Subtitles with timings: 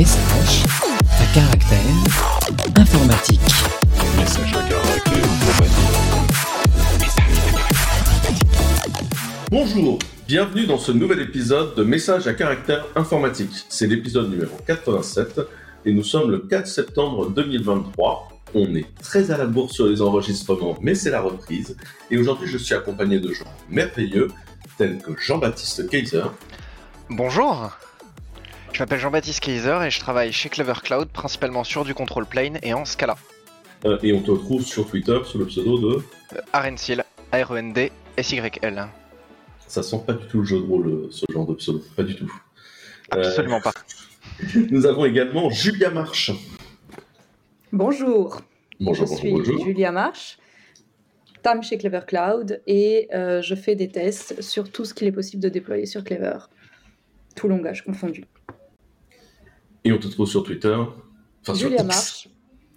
[0.00, 0.64] Message
[1.04, 1.78] à caractère
[2.74, 3.40] informatique.
[4.16, 5.92] Message à caractère informatique.
[9.50, 13.50] Bonjour, bienvenue dans ce nouvel épisode de Message à caractère informatique.
[13.68, 15.42] C'est l'épisode numéro 87
[15.84, 18.28] et nous sommes le 4 septembre 2023.
[18.54, 21.76] On est très à la bourre sur les enregistrements, mais c'est la reprise.
[22.10, 24.28] Et aujourd'hui, je suis accompagné de gens merveilleux
[24.78, 26.24] tels que Jean-Baptiste Kaiser.
[27.10, 27.70] Bonjour
[28.72, 32.58] Je m'appelle Jean-Baptiste Kaiser et je travaille chez Clever Cloud, principalement sur du control plane
[32.62, 33.16] et en Scala.
[33.84, 36.02] Euh, et on te retrouve sur Twitter sous le pseudo de...
[36.34, 38.86] Euh, Arensil, A-R-E-N-D, S-Y-L.
[39.66, 41.82] Ça sent pas du tout le jeu de rôle, euh, ce genre de pseudo.
[41.96, 42.32] Pas du tout.
[43.10, 43.72] Absolument pas.
[44.70, 46.32] Nous avons également Julia Marche.
[47.72, 48.42] Bonjour.
[48.80, 49.64] Bonjour, je bonjour, suis bonjour.
[49.64, 50.38] Julia Marche,
[51.42, 55.12] TAM chez Clever Cloud et euh, je fais des tests sur tout ce qu'il est
[55.12, 56.38] possible de déployer sur Clever.
[57.36, 58.24] Tout langage confondu.
[59.84, 60.74] Et on te trouve sur Twitter.
[61.42, 61.84] Enfin, sur Julia X.
[61.84, 62.28] Marche.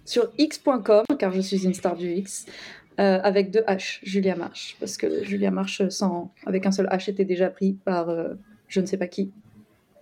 [0.04, 2.46] Sur x.com, car je suis une star du X,
[3.00, 4.76] euh, avec deux H, Julia Marche.
[4.78, 8.34] Parce que Julia Marche sans, avec un seul H était déjà pris par euh,
[8.68, 9.30] je ne sais pas qui,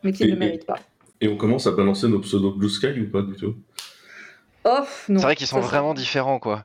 [0.02, 0.78] mais qui ne le mérite pas.
[1.20, 3.54] Et on commence à balancer nos pseudos Blue Sky ou pas du tout?
[4.64, 5.20] Off, non.
[5.20, 6.64] C'est vrai qu'ils sont vraiment différents, quoi.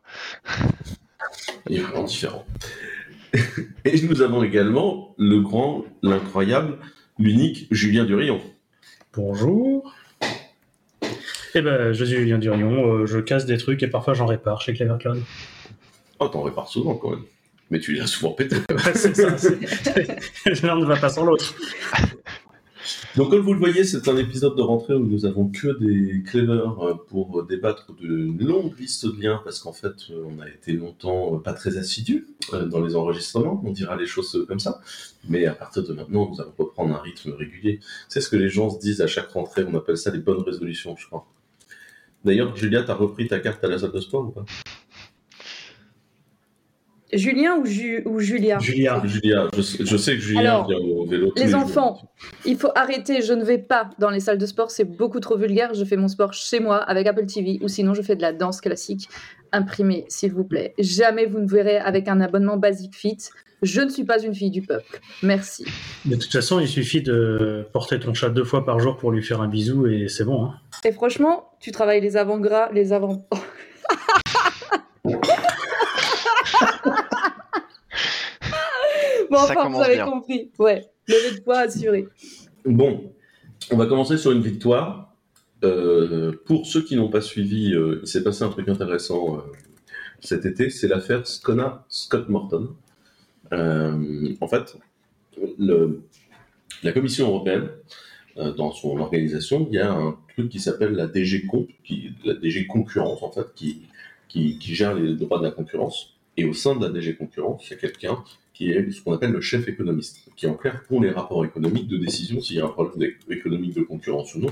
[1.69, 2.45] Il est vraiment différent.
[3.85, 6.77] Et nous avons également le grand, l'incroyable,
[7.19, 8.41] l'unique Julien Durion.
[9.13, 9.93] Bonjour.
[11.59, 14.61] Eh ben, je suis Julien Durion, euh, je casse des trucs et parfois j'en répare
[14.61, 15.19] chez Clever Cloud.
[16.19, 17.23] Oh, t'en répares souvent quand même.
[17.71, 18.57] Mais tu l'as souvent pété.
[18.69, 21.55] Ouais, c'est ça, c'est- l'un ne va pas sans l'autre.
[23.15, 26.21] Donc, comme vous le voyez, c'est un épisode de rentrée où nous avons que des
[26.21, 30.47] clevers euh, pour débattre d'une longue liste de liens, parce qu'en fait, euh, on a
[30.47, 32.27] été longtemps pas très assidus
[32.67, 34.79] dans les enregistrements, on dira les choses comme ça.
[35.27, 37.79] Mais à partir de maintenant, nous allons reprendre un rythme régulier.
[38.09, 40.43] C'est ce que les gens se disent à chaque rentrée, on appelle ça les bonnes
[40.43, 41.25] résolutions, je crois.
[42.23, 44.45] D'ailleurs, Julia, t'as repris ta carte à la salle de sport ou pas?
[47.13, 48.59] Julien ou, Ju- ou Julia?
[48.59, 51.31] Julia, Julia, je, sais- je sais que Julien Alors, vient au vélo.
[51.35, 51.61] tous Les jours.
[51.61, 52.01] enfants,
[52.45, 53.21] il faut arrêter.
[53.21, 55.73] Je ne vais pas dans les salles de sport, c'est beaucoup trop vulgaire.
[55.73, 58.33] Je fais mon sport chez moi avec Apple TV ou sinon je fais de la
[58.33, 59.07] danse classique.
[59.53, 60.73] Imprimez, s'il vous plaît.
[60.79, 63.17] Jamais vous ne verrez avec un abonnement Basic Fit.
[63.63, 64.99] Je ne suis pas une fille du peuple.
[65.23, 65.65] Merci.
[66.05, 69.23] de toute façon, il suffit de porter ton chat deux fois par jour pour lui
[69.23, 70.45] faire un bisou et c'est bon.
[70.45, 70.53] Hein.
[70.83, 73.25] Et franchement, tu travailles les avant-gras, les avant.
[79.31, 80.05] bon, Ça enfin, vous avez bien.
[80.09, 80.49] compris.
[80.59, 82.07] Ouais, levé de poids assuré.
[82.65, 83.11] Bon,
[83.71, 85.13] on va commencer sur une victoire.
[85.63, 89.41] Euh, pour ceux qui n'ont pas suivi, euh, il s'est passé un truc intéressant euh,
[90.19, 92.75] cet été, c'est l'affaire Scona Scott Morton.
[93.53, 94.77] Euh, en fait,
[95.57, 96.01] le-
[96.83, 97.69] la Commission européenne,
[98.37, 102.11] euh, dans son organisation, il y a un truc qui s'appelle la DG Comp, qui,
[102.23, 103.81] la DG Concurrence en fait, qui,
[104.27, 106.17] qui, qui gère les droits de la concurrence.
[106.35, 108.23] Et au sein de la DG Concurrence, il y a quelqu'un
[108.57, 111.87] qui est ce qu'on appelle le chef économiste, qui en clair pour les rapports économiques
[111.87, 114.49] de décision s'il y a un problème économique de concurrence ou non,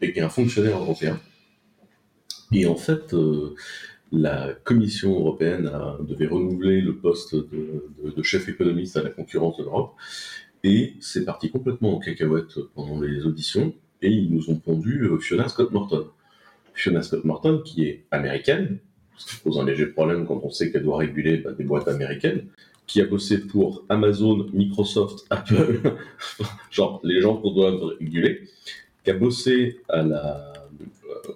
[0.00, 1.20] et qui est un fonctionnaire européen.
[2.50, 3.54] Et en fait, euh,
[4.10, 5.70] la Commission européenne
[6.00, 9.96] devait renouveler le poste de, chef économiste à la concurrence de l'Europe,
[10.64, 15.18] et c'est parti complètement en cacahuète pendant les auditions, et ils nous ont pondu euh,
[15.18, 16.06] Fiona Scott Morton.
[16.72, 18.78] Fiona Scott Morton, qui est américaine,
[19.18, 21.88] ce qui pose un léger problème quand on sait qu'elle doit réguler bah, des boîtes
[21.88, 22.46] américaines,
[22.92, 25.80] qui a bossé pour Amazon, Microsoft, Apple,
[26.70, 28.42] genre les gens qu'on doit réguler,
[29.02, 30.12] qui a bossé euh,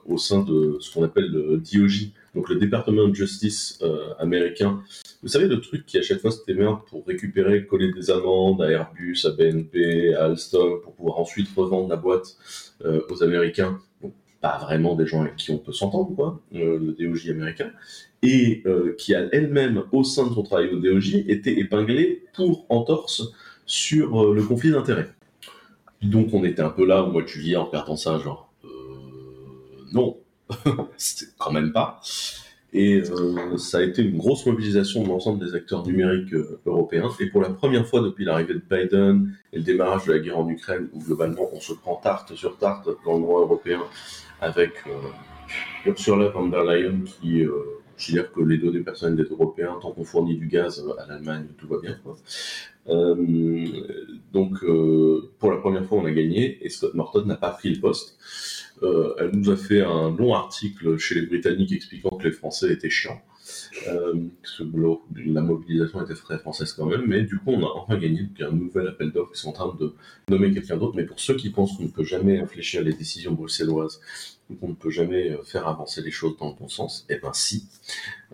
[0.04, 4.82] au sein de ce qu'on appelle le DOJ, donc le Department of Justice euh, américain.
[5.22, 8.60] Vous savez, le truc qui à chaque fois se démerde pour récupérer, coller des amendes
[8.60, 12.36] à Airbus, à BNP, à Alstom, pour pouvoir ensuite revendre la boîte
[12.84, 13.80] euh, aux Américains.
[14.02, 14.12] Donc,
[14.42, 17.70] pas vraiment des gens avec qui on peut s'entendre, quoi, le DOJ américain
[18.22, 22.66] et euh, qui a elle-même, au sein de son travail au DOJ, été épinglée pour
[22.68, 23.32] entorse
[23.66, 25.10] sur euh, le conflit d'intérêts.
[26.02, 28.68] Donc on était un peu là au mois de juillet en regardant ça, genre, euh,
[29.92, 30.18] non,
[31.38, 32.00] quand même pas.
[32.72, 36.34] Et euh, ça a été une grosse mobilisation de l'ensemble des acteurs numériques
[36.66, 37.08] européens.
[37.20, 40.38] Et pour la première fois depuis l'arrivée de Biden et le démarrage de la guerre
[40.38, 43.80] en Ukraine, où globalement on se prend tarte sur tarte dans le droit européen,
[44.40, 44.72] avec
[45.86, 47.44] Ursula von der Leyen qui
[47.96, 51.66] considère que les données personnelles des Européens, tant qu'on fournit du gaz à l'Allemagne, tout
[51.66, 51.98] va bien.
[52.04, 52.16] Quoi.
[52.88, 53.16] Euh,
[54.32, 57.74] donc, euh, pour la première fois, on a gagné et Scott Morton n'a pas pris
[57.74, 58.18] le poste.
[58.82, 62.70] Euh, elle nous a fait un long article chez les Britanniques expliquant que les Français
[62.70, 63.22] étaient chiants.
[63.88, 67.70] Euh, que bon, la mobilisation était très française quand même, mais du coup, on a
[67.76, 69.32] enfin gagné donc, un nouvel appel d'offres.
[69.34, 69.94] Ils sont en train de
[70.28, 70.94] nommer quelqu'un d'autre.
[70.96, 74.00] Mais pour ceux qui pensent qu'on ne peut jamais infléchir les décisions bruxelloises,
[74.50, 77.16] ou qu'on ne peut jamais euh, faire avancer les choses dans le bon sens, eh
[77.16, 77.66] ben si,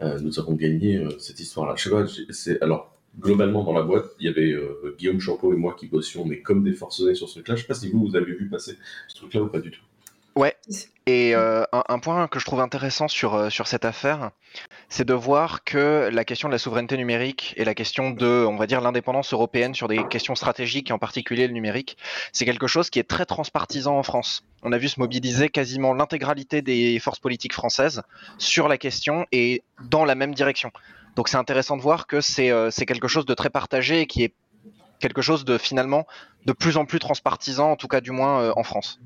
[0.03, 1.75] euh, nous avons gagné euh, cette histoire-là.
[1.77, 5.53] Je sais pas, c'est alors globalement dans la boîte, il y avait euh, Guillaume Champeau
[5.53, 7.57] et moi qui bossions, mais comme des forcenés sur ce truc-là.
[7.57, 9.83] Je sais pas si vous, vous avez vu passer ce truc-là ou pas du tout.
[11.07, 14.31] Et euh, un, point que je trouve intéressant sur, euh, sur cette affaire,
[14.89, 18.57] c'est de voir que la question de la souveraineté numérique et la question de, on
[18.57, 21.97] va dire, l'indépendance européenne sur des questions stratégiques, et en particulier le numérique,
[22.33, 24.45] c'est quelque chose qui est très transpartisan en France.
[24.63, 28.03] On a vu se mobiliser quasiment l'intégralité des forces politiques françaises
[28.39, 30.71] sur la question et dans la même direction.
[31.17, 34.23] Donc c'est intéressant de voir que c'est euh, quelque chose de très partagé et qui
[34.23, 34.35] est
[35.01, 36.07] quelque chose de finalement
[36.47, 39.01] de plus en plus transpartisan, en tout cas du moins en France.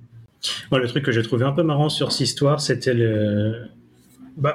[0.73, 3.69] Le truc que j'ai trouvé un peu marrant sur cette histoire, c'était le.
[4.37, 4.55] Bah,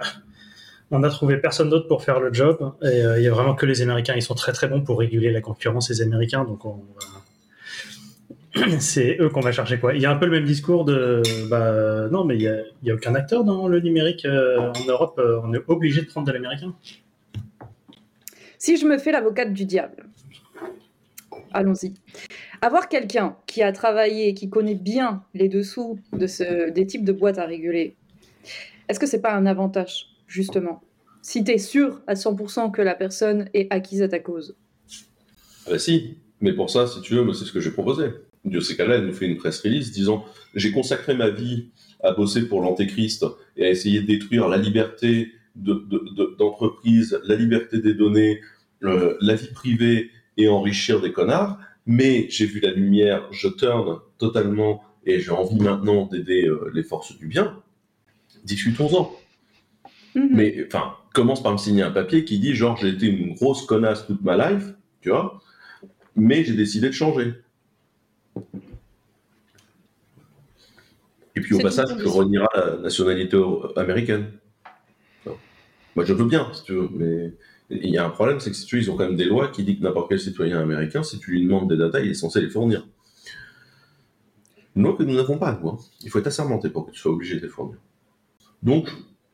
[0.92, 2.74] on a trouvé personne d'autre pour faire le job.
[2.82, 4.14] Et euh, il y a vraiment que les Américains.
[4.16, 6.44] Ils sont très très bons pour réguler la concurrence, les Américains.
[6.44, 6.62] Donc,
[8.80, 9.94] c'est eux qu'on va chercher quoi.
[9.94, 11.22] Il y a un peu le même discours de.
[11.50, 15.20] Bah, non, mais il n'y a aucun acteur dans le numérique euh, en Europe.
[15.20, 16.74] euh, on est obligé de prendre de l'américain.
[18.58, 20.06] Si je me fais l'avocate du diable,
[21.54, 21.94] allons-y.
[22.64, 27.40] Avoir quelqu'un qui a travaillé, qui connaît bien les dessous de des types de boîtes
[27.40, 27.96] à réguler,
[28.88, 30.84] est-ce que c'est pas un avantage, justement?
[31.24, 34.56] Si tu es sûr à 100% que la personne est acquise à ta cause.
[35.66, 38.10] Ah bah si, mais pour ça, si tu veux, c'est ce que j'ai proposé.
[38.46, 40.24] De ces cas-là, elle nous fait une press release disant
[40.54, 41.70] J'ai consacré ma vie
[42.04, 43.26] à bosser pour l'Antéchrist
[43.58, 48.42] et à essayer de détruire la liberté de- de- de- d'entreprise, la liberté des données,
[48.84, 51.60] euh, la vie privée et enrichir des connards.
[51.86, 56.84] Mais j'ai vu la lumière, je turn totalement et j'ai envie maintenant d'aider euh, les
[56.84, 57.62] forces du bien.
[58.44, 59.12] Discutons-en.
[60.16, 60.30] Mhm.
[60.32, 63.66] Mais enfin, commence par me signer un papier qui dit genre j'ai été une grosse
[63.66, 65.42] connasse toute ma life, tu vois,
[66.16, 67.34] mais j'ai décidé de changer.
[71.36, 72.12] Et puis au passage, condition.
[72.12, 73.42] renierai la nationalité
[73.76, 74.32] américaine.
[75.96, 77.34] Moi, je veux bien, si tu veux, mais
[77.72, 79.48] il y a un problème, c'est que si tu ils ont quand même des lois
[79.48, 82.16] qui disent que n'importe quel citoyen américain, si tu lui demandes des datas, il est
[82.16, 82.88] censé les fournir.
[84.76, 85.70] Une loi que nous n'avons pas, nous.
[85.70, 85.78] hein.
[86.04, 87.78] Il faut être assermenté pour que tu sois obligé de les fournir.
[88.64, 88.90] Donc,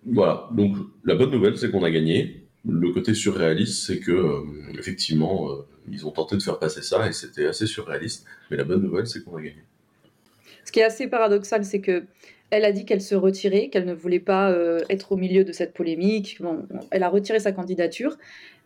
[0.05, 0.49] voilà.
[0.51, 2.47] Donc, la bonne nouvelle, c'est qu'on a gagné.
[2.67, 4.41] Le côté surréaliste, c'est que, euh,
[4.77, 8.25] effectivement, euh, ils ont tenté de faire passer ça et c'était assez surréaliste.
[8.49, 9.63] Mais la bonne nouvelle, c'est qu'on a gagné.
[10.65, 12.05] Ce qui est assez paradoxal, c'est que
[12.49, 15.51] elle a dit qu'elle se retirait, qu'elle ne voulait pas euh, être au milieu de
[15.51, 16.37] cette polémique.
[16.41, 18.17] Bon, elle a retiré sa candidature,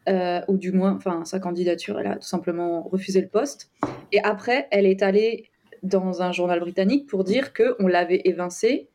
[0.08, 3.72] euh, ou du moins, enfin, sa candidature, elle a tout simplement refusé le poste.
[4.12, 5.46] Et après, elle est allée
[5.84, 8.88] dans un journal britannique pour dire qu'on l'avait évincée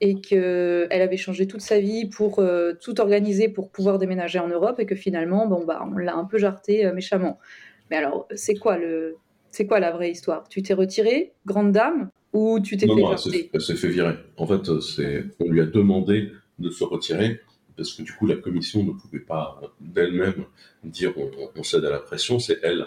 [0.00, 4.48] et qu'elle avait changé toute sa vie pour euh, tout organiser pour pouvoir déménager en
[4.48, 7.38] Europe et que finalement, bon, bah, on l'a un peu jarté méchamment.
[7.90, 9.16] Mais alors, c'est quoi le,
[9.50, 10.48] c'est quoi la vraie histoire?
[10.48, 13.88] Tu t'es retirée, grande dame, ou tu t'es fait non, elle s'est- elle s'est fait
[13.88, 14.14] virer.
[14.36, 17.40] En fait, euh, on lui a demandé de se retirer
[17.76, 20.44] parce que du coup, la commission ne pouvait pas d'elle-même
[20.84, 22.38] dire on, cède à la pression.
[22.38, 22.86] C'est elle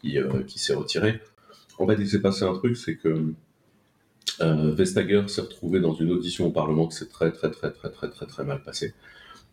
[0.00, 1.20] qui, euh, qui s'est retirée.
[1.78, 3.32] En fait, il s'est passé un truc, c'est que
[4.40, 7.90] euh, Vestager s'est retrouvé dans une audition au Parlement qui s'est très, très, très, très,
[7.90, 8.94] très, très, très mal passée.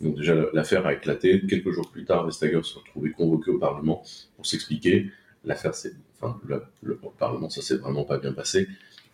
[0.01, 1.41] Donc déjà, l'affaire a éclaté.
[1.47, 4.03] Quelques jours plus tard, Vestager s'est retrouvé convoqué au Parlement
[4.35, 5.11] pour s'expliquer.
[5.45, 8.67] L'affaire, c'est, enfin, le, le- Parlement, ça s'est vraiment pas bien passé.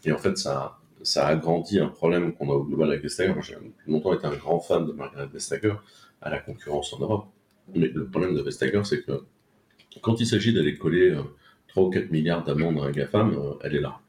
[0.05, 3.33] Et en fait, ça, ça a agrandi un problème qu'on a au global avec Vestager.
[3.33, 3.55] Moi, j'ai
[3.87, 5.73] longtemps été un grand fan de Margaret Vestager
[6.21, 7.25] à la concurrence en Europe.
[7.73, 9.23] Mais le problème de Vestager, c'est que
[10.01, 11.21] quand il s'agit d'aller coller euh,
[11.67, 13.99] 3 ou 4 milliards d'amendes à un GAFAM, euh, elle est là.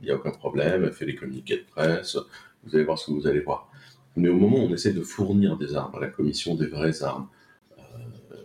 [0.00, 2.18] Il n'y a aucun problème, elle fait les communiqués de presse,
[2.64, 3.70] vous allez voir ce que vous allez voir.
[4.16, 7.02] Mais au moment où on essaie de fournir des armes à la commission des vraies
[7.02, 7.28] armes,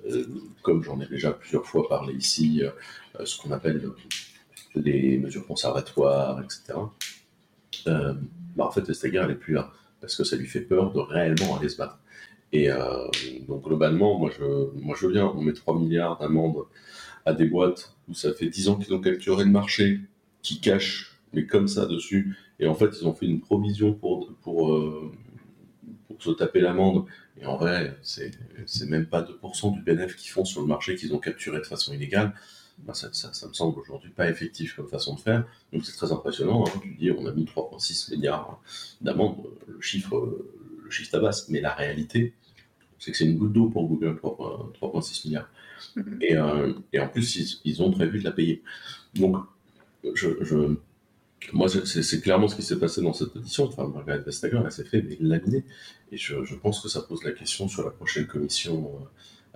[0.10, 0.24] euh,
[0.64, 2.70] comme j'en ai déjà plusieurs fois parlé ici, euh,
[3.26, 3.96] ce qu'on appelle euh,
[4.76, 6.80] les mesures conservatoires, etc.
[7.88, 8.14] Euh,
[8.56, 11.00] bah, en fait, Vestager, elle n'est plus là, parce que ça lui fait peur de
[11.00, 12.00] réellement aller se battre.
[12.54, 13.08] Et euh,
[13.48, 14.44] donc, globalement, moi je,
[14.80, 16.66] moi, je bien, on met 3 milliards d'amendes
[17.26, 20.02] à des boîtes où ça fait 10 ans qu'ils ont capturé le marché,
[20.42, 24.34] qui cachent, mais comme ça dessus, et en fait, ils ont fait une provision pour,
[24.42, 25.12] pour, euh,
[26.08, 27.06] pour se taper l'amende.
[27.40, 28.32] Et en vrai, c'est
[28.88, 31.94] même pas 2% du bénéfice qu'ils font sur le marché qu'ils ont capturé de façon
[31.94, 32.34] illégale.
[32.86, 35.46] Ben, ça, ça, ça me semble aujourd'hui pas effectif comme façon de faire.
[35.72, 36.66] Donc c'est très impressionnant.
[36.68, 36.80] Hein.
[36.82, 38.62] Tu dis, on a mis 3,6 milliards
[39.02, 40.40] d'amendes, le chiffre,
[40.84, 41.50] le chiffre tabasse.
[41.50, 42.34] Mais la réalité,
[43.00, 45.50] c'est que c'est une goutte d'eau pour Google, 3,6 3,6 milliards.
[46.22, 48.62] Et, euh, et en plus, ils, ils ont prévu de la payer.
[49.16, 49.38] Donc,
[50.16, 50.76] je, je,
[51.54, 53.66] Moi, c'est- clairement ce qui s'est passé dans cette audition.
[53.66, 55.64] Enfin, Margaret Vestager, elle s'est fait mais laminer.
[56.12, 59.06] Et je, je pense que ça pose la question sur la prochaine commission euh,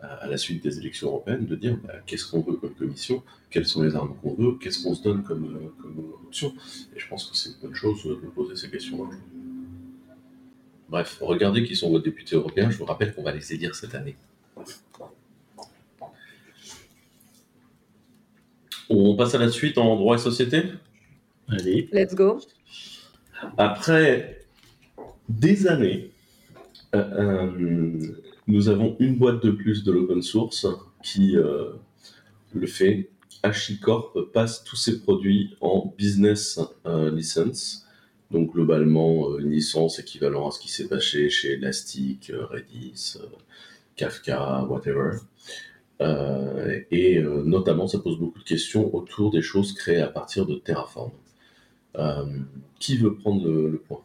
[0.02, 3.66] à, la suite des élections européennes de dire bah, qu'est-ce qu'on veut comme commission, quelles
[3.66, 6.54] sont les armes qu'on veut, qu'est-ce qu'on se donne comme, euh, comme option.
[6.96, 9.16] Et je pense que c'est une bonne chose de poser ces questions-là.
[10.90, 12.70] Bref, regardez qui sont vos députés européens.
[12.70, 14.16] Je vous rappelle qu'on va les élire cette année.
[18.90, 20.64] On passe à la suite en droit et société.
[21.48, 21.90] Allez.
[21.92, 22.40] Let's go.
[23.58, 24.46] Après
[25.28, 26.12] des années,
[26.94, 30.68] euh, euh, nous avons une boîte de plus de l'open source
[31.04, 31.72] qui euh,
[32.54, 33.10] le fait.
[33.44, 37.86] HashiCorp passe tous ses produits en business euh, license.
[38.32, 43.26] Donc globalement, euh, une licence équivalent à ce qui s'est passé chez Elastic, Redis, euh,
[43.96, 45.18] Kafka, whatever.
[46.02, 50.46] Euh, et euh, notamment, ça pose beaucoup de questions autour des choses créées à partir
[50.46, 51.12] de Terraform.
[51.98, 52.26] Euh,
[52.80, 54.02] qui veut prendre le, le point?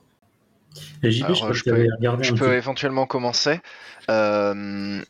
[1.24, 1.88] Alors, je peux-
[2.22, 3.60] Je éventuellement commencer.
[4.10, 5.02] Euh,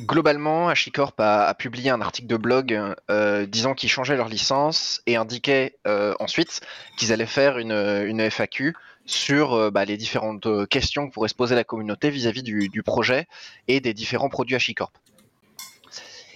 [0.00, 2.78] globalement, HashiCorp a, publié un article de blog
[3.10, 6.60] euh, disant qu'ils changeaient leur licence et indiquait euh, ensuite
[6.96, 8.74] qu'ils allaient faire une, FAQ
[9.06, 13.26] sur bah, les différentes questions que pourrait se poser la communauté vis-à-vis du, projet
[13.68, 14.92] et des différents produits HashiCorp.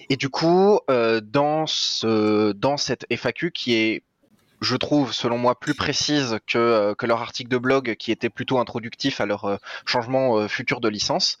[0.09, 4.03] Et du coup, dans, ce, dans cette FAQ qui est,
[4.61, 9.21] je trouve, selon moi, plus précise que, leur article de blog qui était plutôt introductif
[9.21, 11.39] à leur changement futur de licence,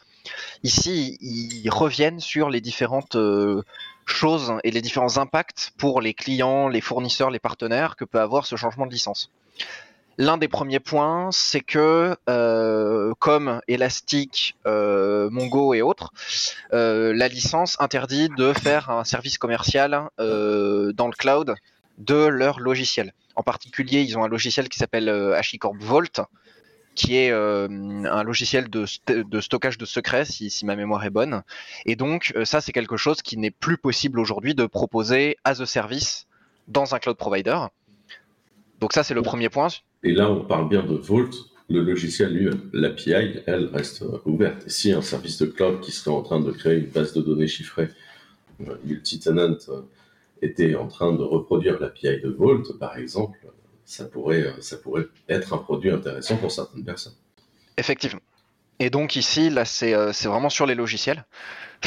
[0.63, 3.63] ici, ils reviennent sur les différentes euh,
[4.05, 8.45] choses et les différents impacts pour les clients, les fournisseurs, les partenaires que peut avoir
[8.45, 9.31] ce changement de licence.
[10.17, 16.13] L'un des premiers points, c'est que euh, comme Elastic, euh, Mongo et autres,
[16.71, 21.55] la licence interdit de faire un service commercial dans le cloud
[21.97, 23.13] de leur logiciel.
[23.35, 26.21] En particulier, ils ont un logiciel qui s'appelle HashiCorp Vault,
[26.95, 31.09] qui est euh, un logiciel de, st- de stockage de secrets, si, ma mémoire est
[31.09, 31.43] bonne.
[31.85, 35.61] Et donc, euh, ça, c'est quelque chose qui n'est plus possible aujourd'hui de proposer as
[35.61, 36.27] a service
[36.67, 37.57] dans un cloud provider.
[38.79, 39.67] Donc ça, c'est le premier point.
[40.03, 41.31] Et là, on parle bien de Vault,
[41.69, 42.69] le logiciel lui-même.
[42.73, 44.65] L'API, elle, reste euh, ouverte.
[44.65, 47.21] Et si un service de cloud qui serait en train de créer une base de
[47.21, 47.89] données chiffrée
[48.85, 49.57] multi-tenant
[50.41, 53.37] était en train de reproduire l'API de Vault, par exemple,
[53.85, 57.13] ça pourrait, euh, ça pourrait être un produit intéressant pour certaines personnes.
[57.77, 58.21] Effectivement.
[58.79, 61.25] Et donc ici, là, c'est euh, vraiment sur les logiciels.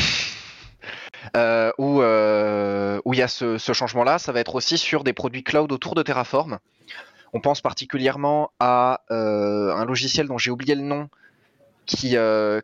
[1.37, 5.13] Euh, où euh, où il y a ce, changement-là, ça va être aussi sur des
[5.13, 6.59] produits cloud autour de Terraform.
[7.35, 11.11] On pense particulièrement à un logiciel dont j'ai oublié le nom,
[11.85, 12.17] qui,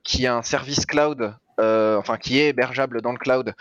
[0.04, 3.54] qui a un service cloud, enfin qui est hébergeable dans le cloud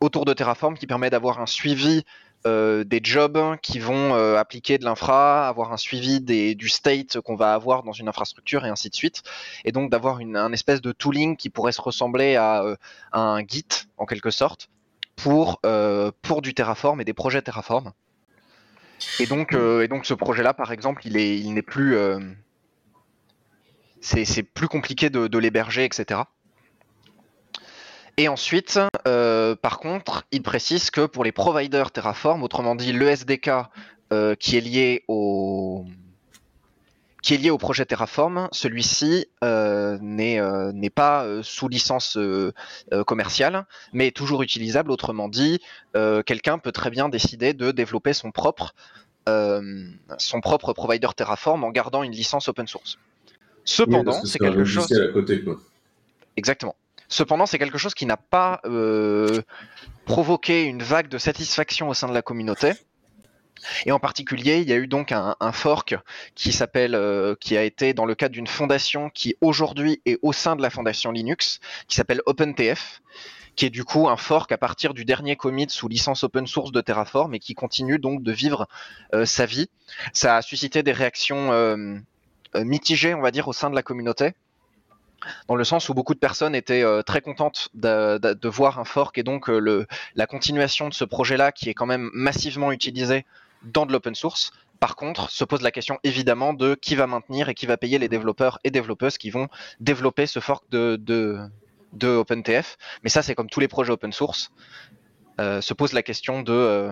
[0.00, 2.04] autour de Terraform, qui permet d'avoir un suivi
[2.46, 7.20] euh, des jobs qui vont euh, appliquer de l'infra, avoir un suivi des, du state
[7.20, 9.22] qu'on va avoir dans une infrastructure et ainsi de suite.
[9.64, 12.76] Et donc d'avoir une un espèce de tooling qui pourrait se ressembler à, euh,
[13.12, 14.68] un Git en quelque sorte
[15.14, 15.60] pour,
[16.22, 17.92] pour du Terraform et des projets Terraform.
[19.20, 21.96] Et donc, et donc ce projet-là, par exemple, il est, il n'est plus,
[24.00, 26.22] c'est, plus compliqué de l'héberger, etc.
[28.16, 33.08] Et ensuite, euh, par contre, il précise que pour les providers Terraform, autrement dit le
[33.08, 33.50] SDK
[34.12, 35.86] euh, qui est lié au
[37.22, 42.18] qui est lié au projet Terraform, celui-ci euh, n'est euh, n'est pas euh, sous licence
[43.06, 44.90] commerciale, mais est toujours utilisable.
[44.90, 45.60] Autrement dit,
[46.26, 48.74] quelqu'un peut très bien décider de développer son propre
[49.26, 52.98] son propre provider Terraform en gardant une licence open source.
[53.64, 54.92] Cependant, c'est quelque chose.
[54.92, 55.58] à côté, quoi.
[56.36, 56.74] Exactement.
[57.12, 59.42] Cependant, c'est quelque chose qui n'a pas euh,
[60.06, 62.72] provoqué une vague de satisfaction au sein de la communauté.
[63.84, 65.94] Et en particulier, il y a eu donc un, fork
[66.34, 70.32] qui s'appelle, euh, qui a été dans le cadre d'une fondation qui aujourd'hui est au
[70.32, 73.02] sein de la fondation Linux, qui s'appelle OpenTF,
[73.56, 76.72] qui est du coup un fork à partir du dernier commit sous licence open source
[76.72, 78.68] de Terraform et qui continue donc de vivre
[79.12, 79.68] euh, sa vie.
[80.14, 81.50] Ça a suscité des réactions
[82.54, 84.32] mitigées, on va dire, au sein de la communauté
[85.48, 88.78] dans le sens où beaucoup de personnes étaient euh, très contentes de, de- de voir
[88.78, 92.72] un fork et donc euh, la continuation de ce projet-là qui est quand même massivement
[92.72, 93.24] utilisé
[93.62, 94.52] dans de l'open source.
[94.80, 97.98] Par contre, se pose la question évidemment de qui va maintenir et qui va payer
[97.98, 99.48] les développeurs et développeuses qui vont
[99.78, 101.38] développer ce fork de, de,
[101.92, 102.76] de OpenTF.
[103.04, 104.50] Mais ça, c'est comme tous les projets open source.
[105.40, 106.90] Euh, se pose la question de,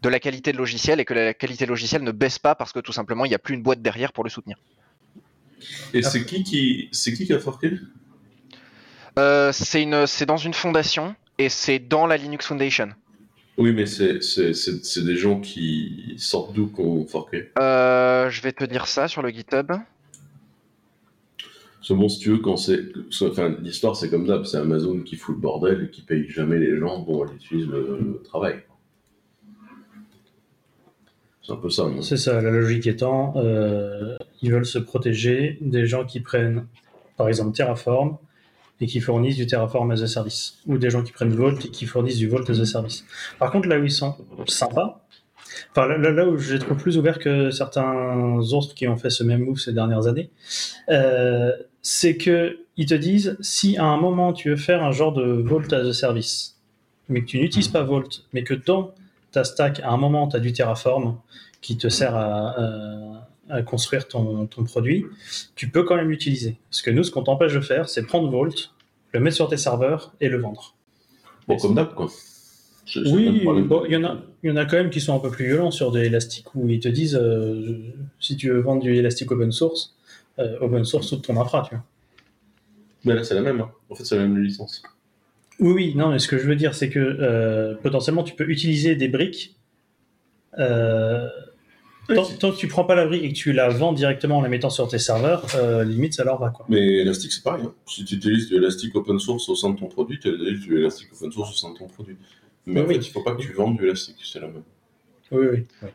[0.00, 2.78] de la qualité de logiciel et que la qualité logicielle ne baisse pas parce que
[2.80, 4.56] tout simplement il n'y a plus une boîte derrière pour le soutenir.
[5.94, 7.72] Et c'est qui qui, c'est qui qui a forqué
[9.18, 12.88] Euh, c'est une, c'est dans une fondation et c'est dans la Linux Foundation.
[13.56, 17.50] Oui, mais c'est c'est- c'est- c'est des gens qui sortent d'où qu'on forqué.
[17.58, 19.72] Euh, je vais te dire ça sur le GitHub.
[21.80, 22.80] Ce bon, si tu veux, quand c'est.
[23.22, 26.58] Enfin, l'histoire, c'est comme d'hab, c'est Amazon qui fout le bordel et qui paye jamais
[26.58, 28.62] les gens pour aller utiliser le, le travail.
[31.48, 35.86] C'est un peu ça, C'est ça, la logique étant, euh, ils veulent se protéger des
[35.86, 36.66] gens qui prennent,
[37.16, 38.18] par exemple, Terraform
[38.82, 41.70] et qui fournissent du Terraform as a service, ou des gens qui prennent Vault et
[41.70, 43.06] qui fournissent du Vault as a service.
[43.38, 44.14] Par contre, là où ils sont
[44.46, 45.06] sympas,
[45.70, 49.40] enfin là, où je les plus ouverts que certains autres qui ont fait ce même
[49.40, 50.28] move ces dernières années,
[50.90, 55.14] euh, c'est que ils te disent si à un moment tu veux faire un genre
[55.14, 56.58] de Vault as a service,
[57.08, 58.92] mais que tu n'utilises pas Vault, mais que dans
[59.32, 61.18] ta stack, à un moment, tu as du Terraform
[61.60, 65.06] qui te sert à, à- à construire ton, ton produit,
[65.54, 66.58] tu peux quand même l'utiliser.
[66.70, 68.50] Parce que nous, ce qu'on t'empêche de faire, c'est prendre Vault,
[69.12, 70.74] le mettre sur tes serveurs et le vendre.
[71.46, 72.08] Bon, comme d'hab, quoi.
[72.94, 75.14] De Oui, bon, il y, en a- il y en a quand même qui sont
[75.14, 77.78] un peu plus violents sur des élastiques où ils te disent euh,
[78.20, 79.94] si tu veux vendre du élastique open source,
[80.38, 81.84] euh, open source toute ton infra, tu vois.
[83.04, 83.60] Mais là, c'est la même.
[83.62, 83.70] hein.
[83.90, 84.82] En fait, c'est la même licence.
[85.60, 88.48] Oui, oui, non, mais ce que je veux dire, c'est que euh, potentiellement, tu peux
[88.48, 89.56] utiliser des briques.
[90.58, 91.28] euh,
[92.08, 94.40] tant, tant que tu prends pas la brique et que tu la vends directement en
[94.40, 96.64] la mettant sur tes serveurs, euh, limite, ça leur va, quoi.
[96.68, 97.64] Mais Elastic, c'est pareil.
[97.66, 97.74] hein.
[97.86, 100.78] Si tu utilises du Elastic open source au sein de ton produit, tu utilises du
[100.78, 102.16] Elastic open source au sein de ton produit.
[102.66, 102.94] Mais en Oui.
[102.94, 104.62] fait, il faut pas que tu vendes du Elastic, c'est la même.
[105.32, 105.66] Oui, oui.
[105.82, 105.88] oui.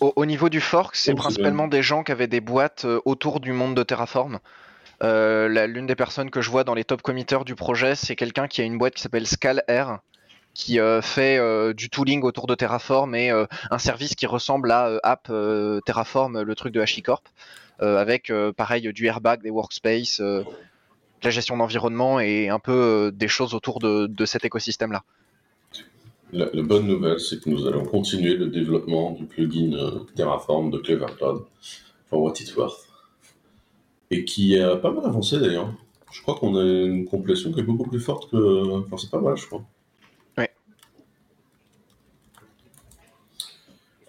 [0.00, 3.52] Au, au niveau du fork, c'est principalement des gens qui avaient des boîtes autour du
[3.52, 4.40] monde de Terraform.
[5.02, 8.48] Euh, L'une des personnes que je vois dans les top committers du projet, c'est quelqu'un
[8.48, 10.00] qui a une boîte qui s'appelle ScalAir,
[10.56, 14.70] qui euh, fait euh, du tooling autour de Terraform et euh, un service qui ressemble
[14.72, 15.30] à App
[15.84, 17.22] Terraform, le truc de HashiCorp,
[17.78, 20.44] avec pareil du airbag, des workspaces, de
[21.22, 25.04] la gestion d'environnement et un peu des choses autour de, cet écosystème-là.
[26.32, 29.70] La, la bonne nouvelle, c'est que nous allons continuer le développement du plugin
[30.16, 31.44] Terraform de Clever Cloud,
[32.08, 32.88] for what it's worth,
[34.10, 35.72] et qui a pas mal avancé d'ailleurs.
[36.12, 38.80] Je crois qu'on a une complétion qui est beaucoup plus forte que.
[38.84, 39.64] Enfin, c'est pas mal, je crois.
[40.38, 40.50] Ouais.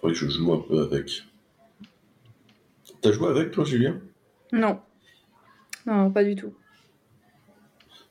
[0.00, 1.24] Faudrait que je joue un peu avec.
[3.00, 4.00] T'as joué avec toi, Julien?
[4.52, 4.80] Non.
[5.86, 6.52] Non, pas du tout.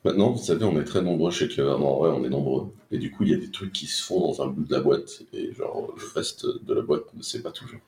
[0.04, 1.76] Maintenant, vous savez, on est très nombreux chez Clever.
[1.78, 2.72] Non, ouais, on est nombreux.
[2.90, 4.72] Et du coup, il y a des trucs qui se font dans un bout de
[4.72, 7.80] la boîte, et genre, le reste de la boîte ne sait pas toujours.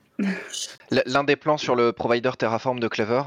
[1.05, 3.23] L'un des plans sur le provider Terraform de Clever,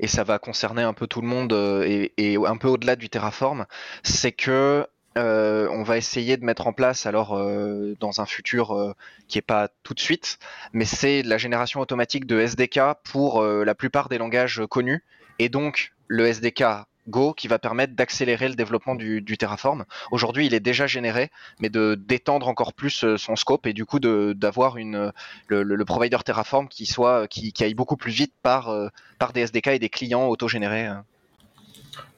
[0.00, 3.08] et ça va concerner un peu tout le monde euh, et, un peu au-delà du
[3.08, 3.66] Terraform,
[4.02, 8.94] c'est que euh, on va essayer de mettre en place, alors euh, dans un futur
[9.28, 10.38] qui est pas tout de suite,
[10.72, 15.02] mais c'est la génération automatique de SDK pour la plupart des langages connus,
[15.38, 16.64] et donc le SDK
[17.08, 19.84] Go qui va permettre d'accélérer le développement du, du Terraform.
[20.10, 23.84] Aujourd'hui, il est déjà généré, mais de d'étendre encore plus euh, son scope et du
[23.84, 25.12] coup d'avoir une
[25.48, 28.88] le, provider Terraform qui soit qui, qui aille beaucoup plus vite par euh,
[29.18, 30.88] par des SDK et des clients autogénérés.
[30.88, 30.94] euh.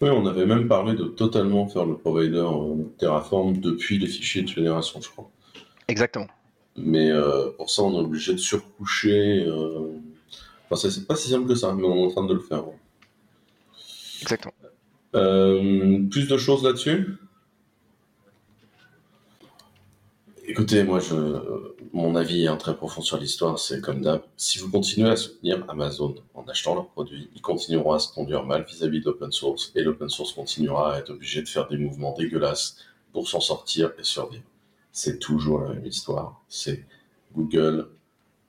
[0.01, 4.43] Oui, on avait même parlé de totalement faire le provider euh, Terraform depuis les fichiers
[4.43, 5.29] de génération, je crois.
[5.89, 6.29] Exactement.
[6.77, 9.45] Mais euh, pour ça, on est obligé de surcoucher.
[9.47, 9.89] euh,
[10.71, 12.67] Enfin, c'est- pas si simple que ça, mais on est en train de le faire.
[12.69, 12.77] ouais.
[14.21, 14.53] Exactement.
[15.15, 17.17] Euh, plus de choses là-dessus?
[20.47, 21.01] Écoutez, moi,
[21.93, 24.23] mon avis est très profond sur l'histoire, c'est comme d'hab.
[24.39, 28.45] Si vous continuez à soutenir Amazon en achetant leurs produits, ils continueront à se conduire
[28.45, 31.77] mal vis-à-vis de l'open source, et l'open source continuera à être obligé de faire des
[31.77, 32.79] mouvements dégueulasses
[33.13, 34.45] pour s'en sortir et survivre.
[34.91, 36.43] C'est toujours la même histoire.
[36.49, 36.87] C'est
[37.35, 37.89] Google,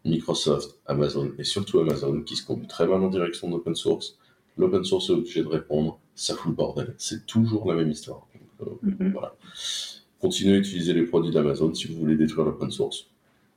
[0.05, 4.17] Microsoft, Amazon, et surtout Amazon qui se conduit très mal en direction de l'open source.
[4.57, 6.93] L'open source est obligé de répondre, ça fout le bordel.
[6.97, 8.27] C'est toujours la même histoire.
[8.59, 9.11] Donc, euh, Mhm.
[9.13, 9.35] voilà.
[10.19, 13.07] Continuez à utiliser les produits d'Amazon si vous voulez détruire l'open source.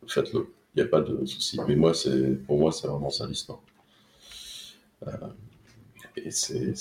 [0.06, 0.46] Faites-le.
[0.74, 1.58] Il n'y a pas de souci.
[1.66, 3.60] Mais moi, c'est, pour moi, c'est vraiment ça l'histoire.
[5.06, 5.10] Euh,
[6.16, 6.72] et c'est,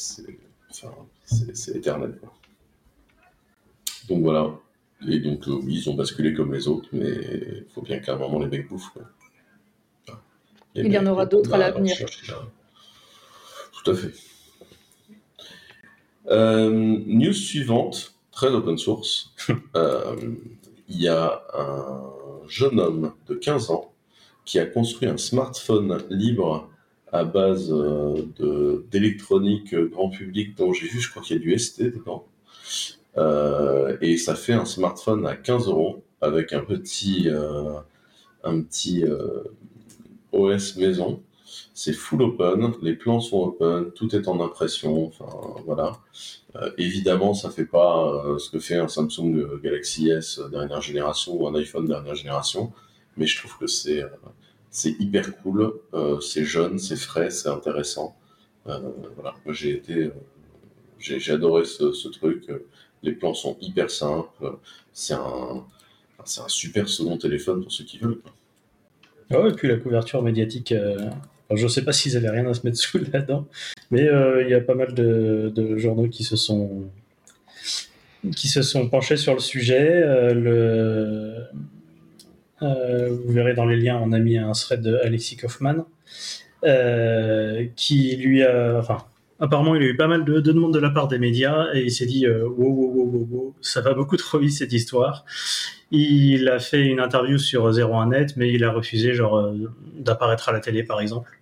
[0.70, 0.94] enfin,
[1.76, 2.18] éternel.
[2.20, 2.32] quoi.
[4.08, 4.52] Donc voilà.
[5.08, 8.14] Et donc, euh, oui, ils ont basculé comme les autres, mais il faut bien qu'à
[8.14, 8.92] un moment, les mecs bouffent.
[8.94, 9.02] quoi.
[10.76, 11.96] Il y en aura d'autres à l'avenir.
[13.84, 14.14] Tout à fait.
[16.30, 19.34] Euh, news suivante, très open source.
[19.76, 20.16] Euh,
[20.90, 22.02] il y a un
[22.48, 23.94] jeune homme de 15 ans
[24.44, 26.70] qui a construit un smartphone libre
[27.14, 31.58] à base euh, d'électronique grand public dont j'ai vu, je crois qu'il y a du
[31.58, 32.26] ST dedans.
[34.02, 37.30] Et ça fait un smartphone à 15 euros avec un petit,
[38.44, 39.06] un petit
[40.34, 41.22] OS maison.
[41.74, 45.26] C'est full open, les plans sont open, tout est en impression, enfin
[45.66, 45.98] voilà.
[46.56, 51.34] Euh, évidemment, ça fait pas euh, ce que fait un Samsung Galaxy S dernière génération
[51.36, 52.72] ou un iPhone dernière génération,
[53.18, 54.04] mais je trouve que c'est
[54.70, 55.74] c'est hyper cool,
[56.22, 58.16] c'est jeune, c'est frais, c'est intéressant.
[58.66, 60.12] voilà, j'ai été,
[61.00, 62.50] j'ai adoré ce, truc.
[63.04, 64.58] Les plans sont hyper simples.
[64.94, 65.66] C'est un,
[66.20, 68.22] un super second téléphone pour ceux qui veulent.
[69.34, 70.72] Ah et puis la couverture médiatique.
[70.72, 71.10] Euh,
[71.56, 73.48] je ne sais pas s'ils avaient rien à se mettre sous là-dedans,
[73.90, 76.90] mais euh, il y a pas mal de, journaux qui se sont
[78.36, 80.04] qui se sont penchés sur le sujet.
[80.04, 81.48] Euh, le,
[83.10, 85.86] vous verrez dans les liens, on a mis un thread de Alexis Kaufman
[87.76, 89.00] qui lui a, enfin,
[89.40, 91.92] apparemment, il a eu pas mal de, demandes de la part des médias et il
[91.92, 95.26] s'est dit wow, wow, wow, wow, ça va beaucoup trop vite cette histoire.
[95.92, 100.54] Il a fait une interview sur 01net, mais il a refusé genre euh, d'apparaître à
[100.54, 101.41] la télé, par exemple.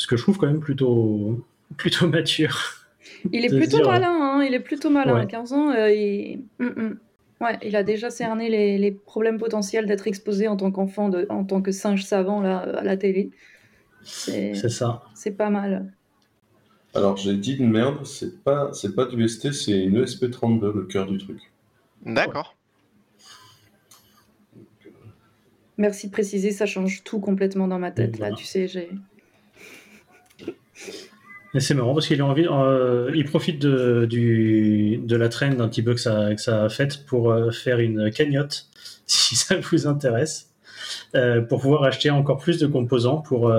[0.00, 1.44] Ce que je trouve quand même plutôt,
[1.76, 2.56] plutôt mature.
[3.32, 5.14] Il est plutôt malin, hein, il est plutôt malin.
[5.14, 6.42] À 15 ans, euh, il...
[6.58, 6.98] Mm, mm.
[7.42, 11.60] Ouais, il a déjà cerné les, problèmes potentiels d'être exposé en tant qu'enfant, en tant
[11.60, 13.30] que singe savant là, à la télé.
[14.02, 15.02] C'est ça.
[15.14, 15.92] C'est pas mal.
[16.94, 20.82] Alors j'ai dit une merde, c'est pas, c'est pas du ST, c'est une ESP32, le
[20.84, 21.40] cœur du truc.
[22.06, 22.56] D'accord.
[25.76, 28.18] Merci de préciser, ça change tout complètement dans ma tête.
[28.18, 28.90] Là, tu sais, j'ai.
[31.58, 35.68] C'est marrant parce qu'il a envie, euh, il profite de, du, de la traîne d'un
[35.68, 38.68] petit peu que ça, que ça a fait pour euh, faire une cagnotte,
[39.06, 40.50] si ça vous intéresse,
[41.14, 43.52] euh, pour pouvoir acheter encore plus de composants pour,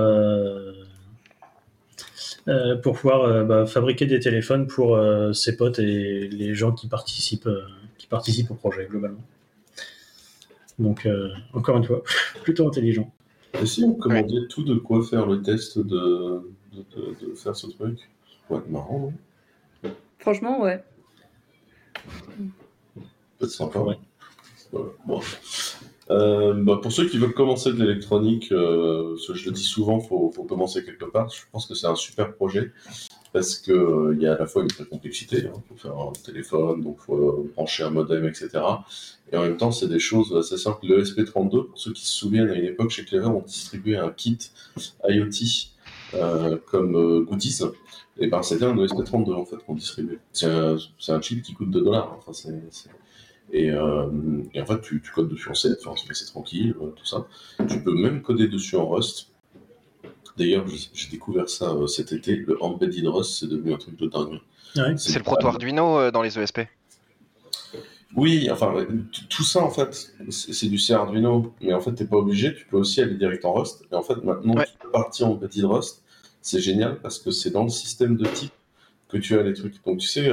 [2.82, 4.98] pour pouvoir bah, fabriquer des téléphones pour
[5.34, 7.50] ses potes et les gens qui participent,
[7.98, 9.22] qui participent au projet globalement.
[10.82, 12.04] Donc, euh, encore une fois,
[12.44, 13.12] plutôt intelligent.
[13.62, 18.00] Et si on commandait tout de quoi faire le test de, de, faire ce truc
[18.50, 19.00] Ouais, marrant,
[19.84, 19.92] non?
[20.20, 20.84] Franchement, ouais.
[23.38, 23.80] Peut-être sympa.
[23.80, 23.98] Ouais.
[25.06, 25.22] Bon.
[26.10, 30.08] Euh, bah, pour ceux qui veulent commencer de l'électronique, euh, je le dis souvent, il
[30.08, 31.30] faut, faut, commencer quelque part.
[31.30, 32.72] Je pense que c'est un super projet
[33.34, 35.38] parce qu'il euh, il y a à la fois une vraie complexité.
[35.40, 35.64] Il hein.
[35.70, 38.50] faut faire un téléphone, donc il faut brancher un modem, etc.
[39.32, 40.86] Et en même temps, c'est des choses assez simples.
[40.86, 44.12] Le SP32, pour ceux qui se souviennent, à une époque, chez Clever, on distribuait un
[44.12, 44.38] kit
[45.08, 45.71] IoT
[46.66, 47.60] comme goodies.
[48.18, 50.20] Et ben, c'était un ESP32 en fait qu'on distribuait.
[50.34, 52.16] C'est un, un, chip qui coûte 2 dollars.
[52.18, 52.90] Enfin, c'est
[53.54, 57.28] euh, et, en fait, tu, codes dessus en C, enfin, c'est tranquille, euh, tout ça.
[57.68, 59.28] Tu peux même coder dessus en Rust.
[60.38, 62.36] D'ailleurs, j'ai découvert ça euh, cet été.
[62.36, 64.40] Le embedded Rust, c'est devenu un truc de dingue.
[64.98, 66.62] c'est le proto Arduino dans les ESP.
[68.16, 68.74] Oui, enfin,
[69.30, 71.54] tout ça, en fait, c'est du C Arduino.
[71.62, 72.54] Mais en fait, t'es pas obligé.
[72.54, 73.86] Tu peux aussi aller direct en Rust.
[73.92, 76.04] Et en fait, maintenant, tu peux partir en embedded Rust.
[76.42, 78.54] C'est génial parce que c'est dans le système de type
[79.10, 79.84] que tu as les trucs.
[79.86, 80.30] Donc, tu sais,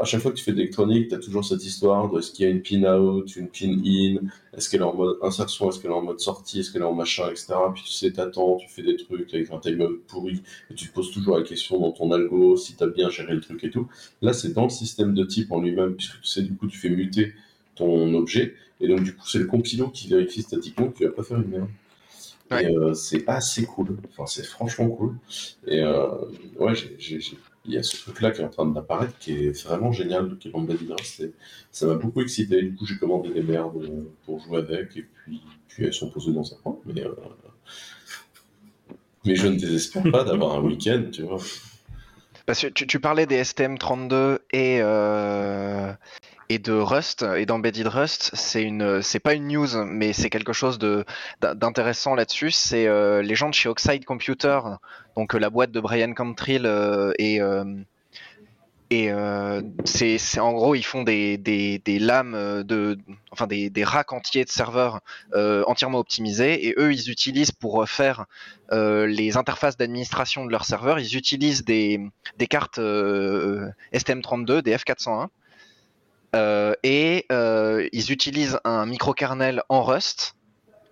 [0.00, 2.32] à chaque fois que tu fais de l'électronique, tu as toujours cette histoire de est-ce
[2.32, 4.26] qu'il y a une pin out, une pin in,
[4.56, 6.86] est-ce qu'elle est en mode insertion, est-ce qu'elle est en mode sortie, est-ce qu'elle est
[6.86, 7.54] en machin, etc.
[7.72, 10.92] Puis tu sais, t'attends, tu fais des trucs avec un timeout pourri, et tu te
[10.92, 13.70] poses toujours la question dans ton algo si tu as bien géré le truc et
[13.70, 13.86] tout.
[14.20, 16.78] Là, c'est dans le système de type en lui-même, puisque tu sais, du coup, tu
[16.78, 17.32] fais muter
[17.76, 21.12] ton objet, et donc du coup, c'est le compilo qui vérifie statiquement que tu vas
[21.12, 21.68] pas faire une merde.
[22.50, 25.14] Et euh, c'est assez cool, enfin, c'est franchement cool.
[25.66, 26.08] Et euh,
[26.58, 27.20] ouais, j'ai
[27.64, 30.48] il y a ce truc-là qui est en train d'apparaître, qui est vraiment génial, qui
[30.48, 30.94] est Embedded
[31.70, 32.62] Ça m'a beaucoup excité.
[32.62, 33.88] Du coup, j'ai commandé des merdes
[34.24, 36.78] pour jouer avec, et puis, puis elles sont posées dans un coin.
[36.86, 37.14] Mais, euh,
[39.24, 41.40] mais je ne désespère pas d'avoir un week-end, tu vois.
[42.46, 45.92] Parce que tu, parlais des STM32 et, euh,
[46.54, 50.78] et de Rust et d'embedded Rust, c'est une, pas une news, mais c'est quelque chose
[51.40, 52.52] d'intéressant là-dessus.
[52.52, 54.60] C'est euh, les gens de chez Oxide Computer,
[55.16, 57.42] donc euh, la boîte de Brian Cantrill euh, et
[60.38, 62.64] en gros ils font des, lames
[63.32, 65.00] enfin des, racks entiers de serveurs
[65.34, 68.26] entièrement optimisés et eux ils utilisent pour faire
[68.70, 71.98] les interfaces d'administration de leurs serveurs ils utilisent des,
[72.48, 75.26] cartes STM32 des F401 euh,
[76.34, 80.34] et euh, ils utilisent un microkernel en Rust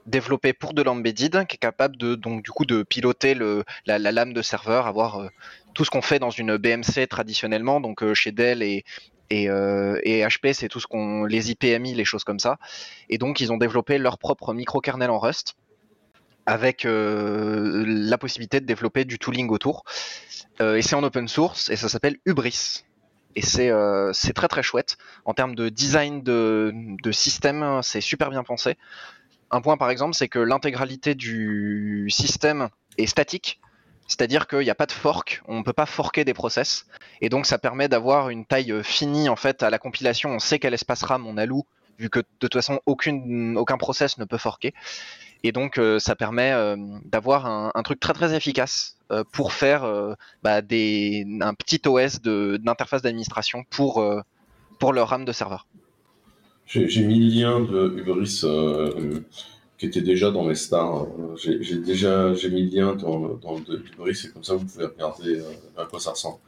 [0.07, 3.35] développé pour de l'embedded qui est capable de donc du coup de piloter
[3.87, 5.29] la, lame de serveur, avoir euh,
[5.75, 8.85] tout ce qu'on fait dans une BMC traditionnellement, donc chez Dell et,
[9.31, 12.59] HP, c'est tout ce qu'on les IPMI, les choses comme ça.
[13.09, 15.55] Et donc ils ont développé leur propre microkernel en Rust
[16.45, 19.85] avec la possibilité de développer du tooling autour.
[20.61, 22.85] et c'est en open source et ça s'appelle Hubris
[23.37, 24.97] et euh, c'est très très chouette.
[25.25, 26.73] En termes de design de,
[27.13, 28.77] système c'est super bien pensé.
[29.51, 32.69] Un point par exemple, c'est que l'intégralité du système
[32.99, 33.61] est statique.
[34.09, 36.87] C'est-à-dire qu'il n'y a pas de fork, on ne peut pas forker des process,
[37.21, 40.31] et donc ça permet d'avoir une taille finie en fait à la compilation.
[40.31, 41.65] On sait quel espace RAM on alloue,
[41.99, 44.75] vu que de toute façon aucune, aucun process ne peut forker,
[45.43, 49.83] et donc euh, ça permet euh, d'avoir un, truc très très efficace euh, pour faire
[50.43, 54.05] bah, un petit OS d'interface d'administration pour
[54.79, 55.67] pour le RAM de serveur.
[56.67, 58.45] J'ai mis le lien de Hubris
[59.79, 61.07] qui était déjà dans mes stars.
[61.37, 65.43] J'ai déjà mis le lien dans, dans de Hubris et comme ça vous pouvez regarder
[65.77, 66.39] à quoi ça ressemble.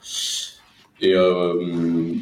[1.01, 2.15] Et euh,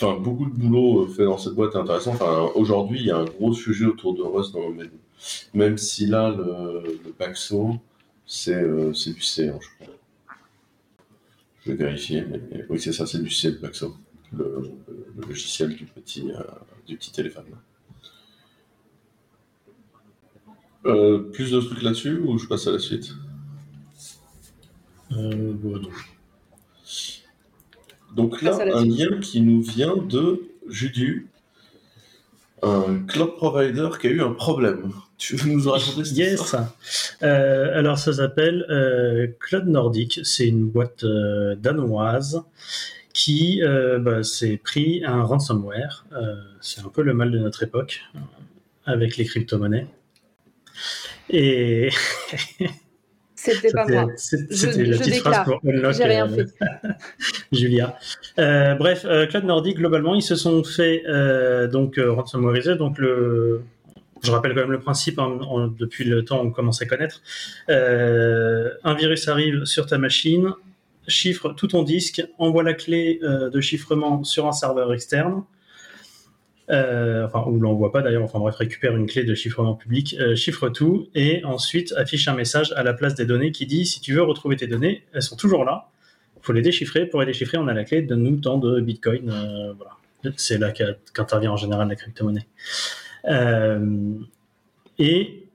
[0.00, 2.16] beaucoup de boulot fait dans cette boîte est intéressant.
[2.54, 4.90] Aujourd'hui, il y a un gros sujet autour de Rust dans le.
[5.54, 7.76] Même si là, le, le Paxo,
[8.26, 9.94] c'est euh, c'est du C, hein, je crois.
[11.64, 13.96] Je vais vérifier, mais oui, c'est ça, c'est du C, le Paxo.
[14.32, 14.62] Le,
[15.16, 16.42] le logiciel du petit, euh,
[16.86, 17.46] du petit téléphone.
[20.86, 23.12] Euh, plus de trucs là-dessus ou je passe à la suite?
[25.12, 25.90] Euh, bon, non.
[28.14, 31.28] Donc là, un lien qui nous vient de Judu,
[32.62, 34.92] un cloud provider qui a eu un problème.
[35.20, 36.40] Tu veux nous raconter cette Yes.
[36.40, 36.74] histoire
[37.22, 40.20] Euh, alors ça s'appelle euh, Cloud Nordic.
[40.24, 42.42] C'est une boîte euh, danoise
[43.12, 46.06] qui euh, bah, s'est pris un ransomware.
[46.12, 48.00] Euh, c'est un peu le mal de notre époque
[48.86, 49.86] avec les crypto-monnaies.
[51.28, 51.90] Et
[53.34, 54.06] C'était pas moi.
[54.16, 55.44] c'était la petite déclare.
[55.44, 56.88] phrase pour unlock J'ai rien euh, fait.
[57.52, 57.98] Julia.
[58.38, 62.76] Euh, bref, euh, Cloud Nordic, globalement, ils se sont fait euh, donc euh, ransomwareiser.
[62.76, 63.62] Donc le,
[64.22, 65.38] je rappelle quand même le principe hein,
[65.78, 67.22] depuis le temps on commence à connaître.
[67.68, 70.52] Euh, un virus arrive sur ta machine,
[71.08, 75.44] chiffre tout ton disque, envoie la clé euh, de chiffrement sur un serveur externe.
[76.70, 80.36] Euh, enfin, ou l'envoie pas d'ailleurs, enfin bref, récupère une clé de chiffrement public, euh,
[80.36, 84.00] chiffre tout, et ensuite affiche un message à la place des données qui dit si
[84.00, 85.88] tu veux retrouver tes données, elles sont toujours là,
[86.36, 87.06] il faut les déchiffrer.
[87.06, 89.74] Pour les déchiffrer, on a la clé, donne-nous tant de bitcoin.
[89.76, 89.96] voilà.
[90.36, 92.46] C'est là qu'intervient en général la crypto-monnaie.
[93.28, 94.14] Euh,
[94.98, 95.46] et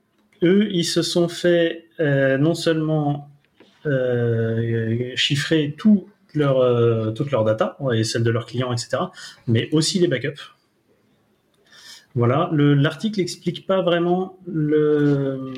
[0.43, 3.29] eux, ils se sont fait euh, non seulement
[3.85, 8.97] euh, chiffrer tout leur, euh, toute leur data et celle de leurs clients, etc.,
[9.47, 10.51] mais aussi les backups.
[12.15, 15.51] Voilà, Le- l'article n'explique pas vraiment le,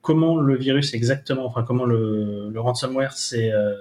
[0.00, 3.74] comment le virus exactement, enfin comment le, ransomware euh,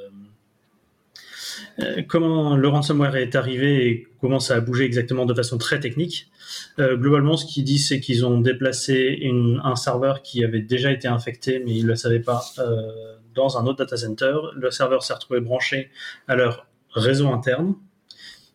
[2.08, 6.30] comment le ransomware est arrivé et comment ça a bougé exactement de façon très technique.
[6.80, 10.92] Euh, globalement, ce qu'ils disent, c'est qu'ils ont déplacé une- un serveur qui avait déjà
[10.92, 14.36] été infecté, mais ils ne le savaient pas, euh, dans un autre data center.
[14.56, 15.90] Le serveur s'est retrouvé branché
[16.28, 17.76] à leur réseau interne,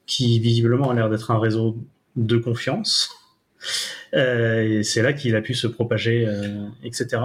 [0.06, 1.76] qui visiblement a l'air d'être un réseau
[2.16, 3.10] de confiance.
[4.14, 7.22] Euh, et c'est là qu'il a pu se propager, euh, etc.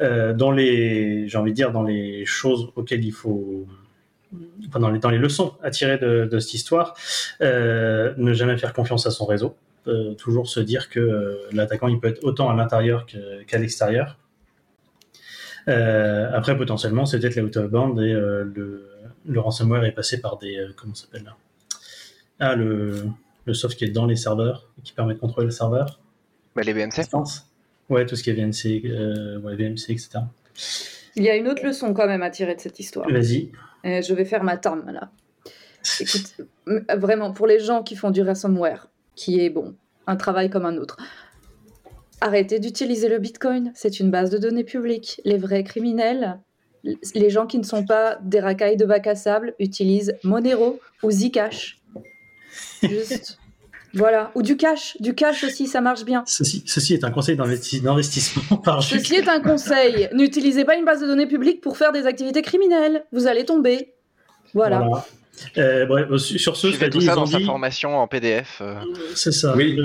[0.00, 3.66] Euh, dans les, j'ai envie de dire, dans les choses auxquelles il faut,
[4.68, 6.94] enfin, dans les, dans les leçons à tirer de, de cette histoire,
[7.40, 9.56] euh, ne jamais faire confiance à son réseau.
[9.86, 13.06] Euh, toujours se dire que euh, l'attaquant il peut être autant à l'intérieur
[13.46, 14.18] qu'à l'extérieur.
[15.68, 18.88] Après, potentiellement, c'est peut-être la out of band et le,
[19.26, 20.64] le ransomware est passé par des.
[20.76, 21.36] comment s'appelle là?
[22.38, 23.02] Ah, le,
[23.46, 25.98] le soft qui est dans les serveurs, qui permet de contrôler le serveur.
[26.54, 26.86] Bah, les.
[26.86, 27.48] Distance.
[27.88, 30.18] Ouais, tout ce qui est euh, ouais, VMC, etc.
[31.16, 33.08] Il y a une autre leçon quand même à tirer de cette histoire.
[33.10, 33.50] Vas-y.
[33.84, 35.10] Euh, je vais faire ma tarme là.
[36.00, 36.36] Écoute,
[36.96, 39.76] vraiment, pour les gens qui font du ransomware, qui est bon,
[40.06, 40.96] un travail comme un autre,
[42.20, 43.72] arrêtez d'utiliser le bitcoin.
[43.74, 45.20] C'est une base de données publique.
[45.24, 46.38] Les vrais criminels,
[47.14, 51.10] les gens qui ne sont pas des racailles de bac à sable, utilisent Monero ou
[51.10, 51.80] Zcash.
[52.82, 53.38] Juste.
[53.96, 54.30] Voilà.
[54.36, 54.96] Ou du cash.
[55.00, 56.22] Du cash aussi, ça marche bien.
[56.26, 58.82] Ceci, ceci est un conseil d'investi- d'investissement par.
[58.82, 60.08] Ceci est un conseil.
[60.14, 63.04] N'utilisez pas une base de données publique pour faire des activités criminelles.
[63.12, 63.94] Vous allez tomber.
[64.54, 64.86] Voilà.
[65.58, 68.58] Euh, bref, sur sur ce, Suivez cela tout dit, ça dans sa formation en PDF.
[68.62, 68.74] euh.
[69.14, 69.54] C'est ça.
[69.56, 69.76] Oui.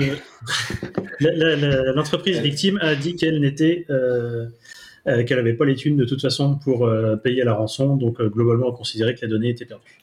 [1.20, 4.46] Le- L'entreprise victime a dit qu'elle n'était, euh,
[5.06, 8.20] euh, qu'elle n'avait pas les thunes de toute façon pour euh, payer la rançon, donc
[8.20, 10.00] euh, globalement on considérait que la donnée était perdue.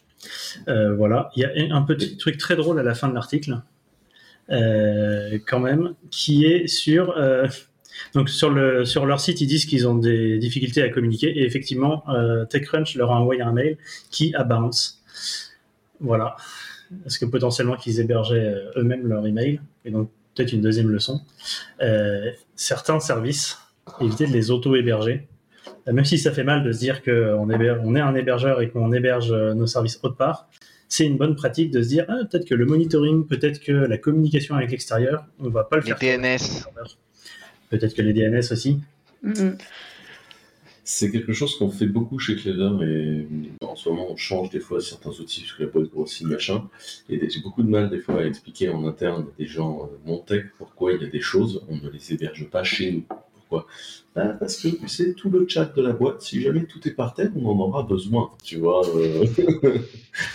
[0.67, 1.29] Euh, voilà.
[1.35, 3.57] Il y a un petit truc très drôle à la fin de l'article, euh,
[4.49, 7.11] quand même, qui est sur.
[7.17, 7.47] euh,
[8.13, 11.45] donc sur, le, sur leur site, ils disent qu'ils ont des difficultés à communiquer et
[11.45, 13.77] effectivement, euh, TechCrunch leur a envoyé un mail
[14.09, 15.03] qui a bounce.
[15.99, 16.35] Voilà.
[17.05, 21.21] Est-ce que potentiellement qu'ils hébergeaient euh, eux-mêmes leur email Et donc peut-être une deuxième leçon.
[21.81, 23.57] Euh, certains services,
[24.01, 25.27] évitez de les auto-héberger.
[25.87, 28.69] Euh, Même si ça fait mal de se dire qu'on on est un hébergeur et
[28.69, 30.47] qu'on héberge euh, nos services autre part,
[30.89, 33.97] c'est une bonne pratique de se dire ah, peut-être que le monitoring, peut-être que la
[33.97, 36.19] communication avec l'extérieur, on va pas le Les faire.
[36.19, 36.39] DNS.
[37.69, 38.79] Peut-être que les DNS aussi.
[39.21, 39.57] Mhm.
[40.83, 43.27] C'est quelque chose qu'on fait beaucoup chez Clever et
[43.63, 46.67] en ce moment on change des fois certains outils parce que la boîte grossit machin.
[47.09, 50.09] Et j'ai beaucoup de mal des fois à expliquer en interne à des gens euh,
[50.09, 53.03] non tech pourquoi il y a des choses, on ne les héberge pas chez nous.
[53.49, 53.67] Pourquoi
[54.15, 56.91] Bah, Parce que tu sais, tout le chat de la boîte, si jamais tout est
[56.91, 58.29] par terre, on en aura besoin.
[58.43, 59.25] Tu vois euh.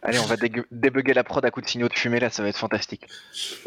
[0.02, 2.42] Allez, on va dégue- débugger la prod à coups de signaux de fumée là, ça
[2.42, 3.06] va être fantastique.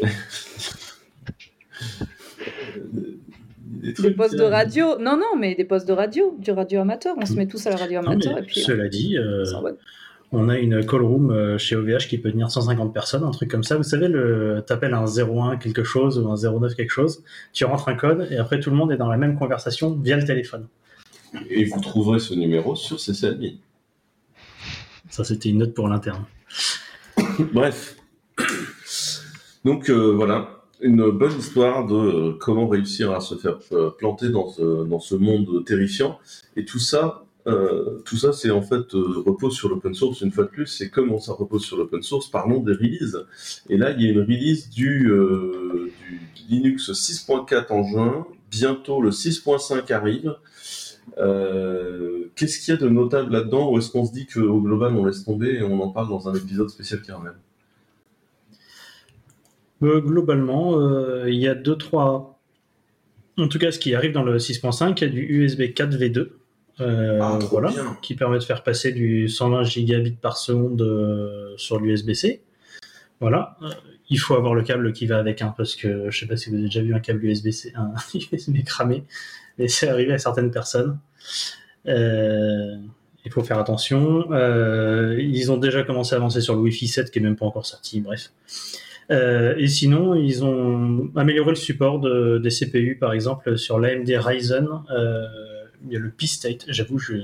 [4.02, 4.98] Des postes de euh, radio.
[4.98, 7.14] Non, non, mais des postes de radio, du radio amateur.
[7.18, 8.60] On se met tous à la radio amateur et puis.
[8.60, 9.44] cela dit, euh,
[10.32, 13.50] on a une call room euh, chez OVH qui peut tenir 150 personnes, un truc
[13.50, 13.76] comme ça.
[13.76, 17.88] Vous savez, le t'appelles un 01 quelque chose ou un 09 quelque chose, tu rentres
[17.88, 20.68] un code et après tout le monde est dans la même conversation via le téléphone.
[21.48, 23.60] Et vous trouverez ce numéro sur CCNI.
[25.08, 26.24] Ça, c'était une note pour l'interne.
[27.52, 27.96] Bref.
[29.64, 34.30] Donc euh, voilà, une bonne histoire de euh, comment réussir à se faire euh, planter
[34.30, 36.18] dans ce, dans ce monde terrifiant.
[36.56, 40.30] Et tout ça, euh, tout ça, c'est en fait euh, repose sur l'open source une
[40.30, 40.80] fois de plus.
[40.80, 43.26] Et comment ça repose sur l'open source Parlons des releases.
[43.68, 45.90] Et là, il y a une release du, euh,
[46.48, 48.26] Linux 6.4 en juin.
[48.50, 50.34] Bientôt, le 6.5 arrive.
[52.36, 53.72] Qu'est-ce qu'il y a de notable là-dedans?
[53.72, 56.28] Ou est-ce qu'on se dit qu'au global, on laisse tomber et on en parle dans
[56.28, 57.34] un épisode spécial kernel?
[59.82, 62.40] Globalement, il y a deux, trois.
[63.38, 65.96] En tout cas, ce qui arrive dans le 6.5, il y a du USB 4
[65.96, 66.28] V2.
[66.80, 67.96] Euh, Ah, voilà, bien.
[68.02, 72.42] qui permet de faire passer du 120 gigabits par seconde euh, sur l'USB-C.
[73.20, 73.56] Voilà.
[74.08, 76.48] Il faut avoir le câble qui va avec, hein, parce que je sais pas si
[76.50, 79.04] vous avez déjà vu un câble USB-C, un USB cramé,
[79.58, 80.98] mais c'est arrivé à certaines personnes.
[81.86, 82.76] Euh,
[83.24, 84.32] il faut faire attention.
[84.32, 87.46] Euh, ils ont déjà commencé à avancer sur le Wi-Fi 7 qui est même pas
[87.46, 88.32] encore sorti, bref.
[89.10, 94.08] Euh, et sinon, ils ont amélioré le support de- des CPU, par exemple, sur l'AMD
[94.08, 94.68] Ryzen.
[95.86, 96.66] Il y a le P-State.
[96.68, 97.14] J'avoue, je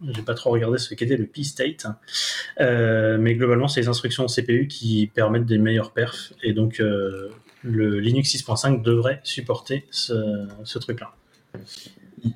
[0.00, 1.86] n'ai pas trop regardé ce qu'était le P-State.
[2.60, 6.32] Euh, mais globalement, c'est les instructions CPU qui permettent des meilleurs perfs.
[6.42, 7.28] Et donc, euh,
[7.62, 11.14] le Linux 6.5 devrait supporter ce, ce truc-là.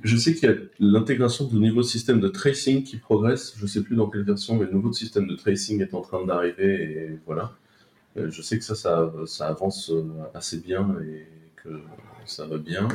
[0.02, 3.54] Je sais qu'il y a l'intégration de nouveaux systèmes de tracing qui progresse.
[3.56, 6.02] Je ne sais plus dans quelle version, mais le nouveau système de tracing est en
[6.02, 6.82] train d'arriver.
[6.82, 7.52] Et voilà.
[8.16, 9.90] Euh, Je sais que ça, ça, ça avance
[10.34, 11.80] assez bien et que
[12.26, 12.88] ça va bien.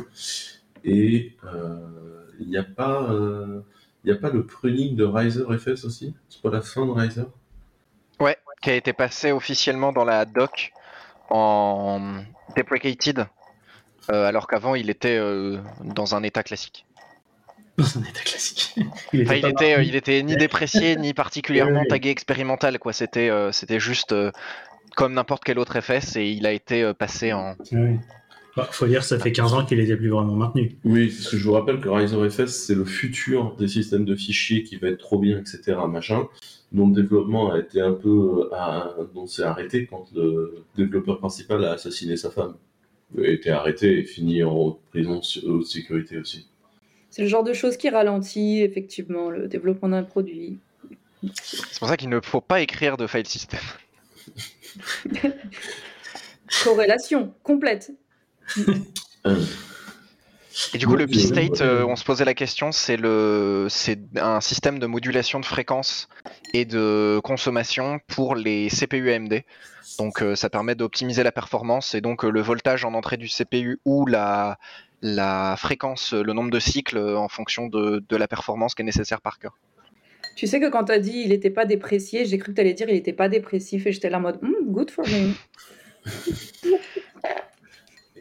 [0.86, 1.32] Et
[2.40, 3.04] il n'y a pas.
[3.12, 3.62] euh,
[4.04, 6.14] il n'y a pas le pruning de Riser FS aussi?
[6.28, 7.24] C'est pas la fin de Riser
[8.20, 10.74] Ouais, qui a été passé officiellement dans la doc
[11.30, 12.22] en
[12.56, 13.26] deprecated,
[14.12, 16.86] euh, alors qu'avant il était euh, dans un état classique.
[17.78, 18.76] Dans un état classique.
[19.14, 22.94] Il Enfin, il pas était, euh, il était ni déprécié ni particulièrement tagué expérimental, quoi.
[22.94, 24.14] C'était, c'était juste
[24.96, 27.56] comme n'importe quel autre FS et il a été passé en.
[27.72, 28.00] Oui.
[28.56, 30.78] Bah, faut dire, ça fait 15 ans qu'il était plus vraiment maintenu.
[30.86, 34.16] Oui, parce que je vous rappelle que Riser FS, c'est le futur des systèmes de
[34.16, 35.76] fichiers qui va être trop bien, etc.
[35.90, 36.28] Machin,
[36.72, 38.50] dont le développement a été un peu.
[38.54, 42.54] à- dont c'est arrêté quand le développeur principal a assassiné sa femme.
[43.18, 46.48] Il a été arrêté et fini en prison de haute sécurité aussi.
[47.10, 50.60] C'est le genre de choses qui ralentit effectivement le développement d'un produit.
[51.42, 53.60] C'est pour ça qu'il ne faut pas écrire de file system.
[56.64, 57.92] Corrélation complète.
[60.74, 64.00] Et du coup, le Donc, euh, P-State, on se posait la question, c'est le, c'est
[64.18, 66.08] un système de modulation de fréquence
[66.54, 69.44] et de consommation pour les CPU AMD.
[69.98, 73.28] Donc, euh, ça permet d'optimiser la performance et donc euh, le voltage en entrée du
[73.28, 74.58] CPU ou la,
[75.02, 79.22] la fréquence, le nombre de cycles en fonction de, de la performance qui est nécessaire
[79.22, 79.58] par cœur.
[80.36, 82.90] Tu sais que quand t'as dit il n'était pas déprécié, j'ai cru que t'allais dire
[82.90, 85.34] il n'était pas dépressif et j'étais là en mode Hmm, good for me.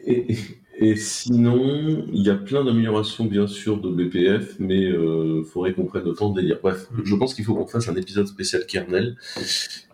[0.05, 5.85] Et, sinon, il y a plein d'améliorations, bien sûr, de BPF, mais il faudrait qu'on
[5.85, 6.59] prenne le temps de les lire.
[6.61, 9.15] Bref, je pense qu'il faut qu'on fasse un épisode spécial kernel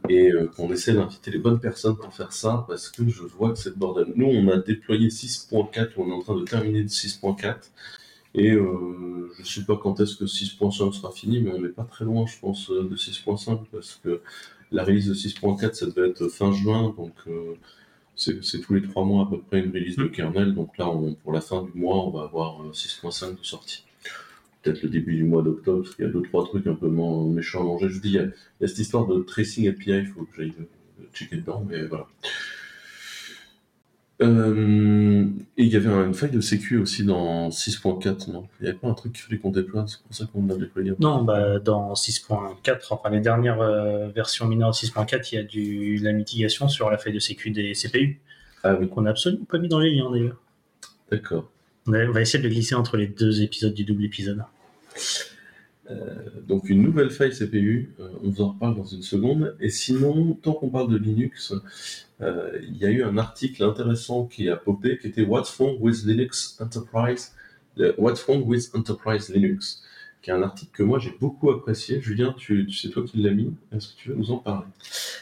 [0.07, 3.51] et euh, qu'on essaie d'inviter les bonnes personnes pour faire ça, parce que je vois
[3.51, 4.13] que c'est bordel.
[4.15, 7.55] Nous, on a déployé 6.4, on est en train de terminer de 6.4,
[8.35, 11.69] et euh, je ne sais pas quand est-ce que 6.5 sera fini, mais on n'est
[11.69, 14.21] pas très loin, je pense, euh, de 6.5, parce que
[14.71, 17.13] la release de 6.4, ça devait être fin juin, donc...
[18.27, 20.53] euh, c'est tous les trois mois à peu près une release de kernel.
[20.53, 23.83] Donc là, on- pour la fin du mois, on va avoir euh, 6.5 de sortie.
[24.61, 26.87] Peut-être le début du mois d'octobre, parce qu'il y a deux, trois trucs un peu
[26.89, 27.87] moins méchants à manger.
[27.89, 30.05] Je vous dis, il y a, il y a cette histoire de tracing API, il
[30.07, 32.07] faut que j'aille euh, checker dedans, mais voilà.
[34.21, 35.25] Euh,
[35.57, 38.47] et il y avait un- une faille de sécu aussi dans 6.4, non?
[38.59, 40.55] Il n'y avait pas un truc qu'il fallait qu'on déploie, c'est pour ça qu'on l'a
[40.55, 40.93] déployé.
[40.99, 45.43] Non, bah, dans 6.4, enfin les dernières euh, versions mineures de 6.4, il y a
[45.43, 48.19] du, la mitigation sur la faille de sécu des CPU.
[48.63, 50.41] Ah oui, qu'on n'a absolument pas mis dans les liens d'ailleurs.
[51.09, 51.49] d'accord.
[51.87, 54.43] On va on va essayer de le glisser entre les deux épisodes du double épisode.
[56.47, 59.55] Donc une nouvelle faille CPU, euh, on vous en reparle dans une seconde.
[59.59, 61.53] Et sinon, tant qu'on parle de Linux,
[62.21, 65.77] euh, il y a eu un article intéressant qui a popé, qui était What's wrong
[65.79, 67.33] with Linux Enterprise,
[67.79, 69.83] euh, What's wrong with Enterprise Linux,
[70.21, 72.01] qui est un article que moi j'ai beaucoup apprécié.
[72.01, 74.65] Julien, tu, tu sais toi qui l'as mis, est-ce que tu veux nous en parler?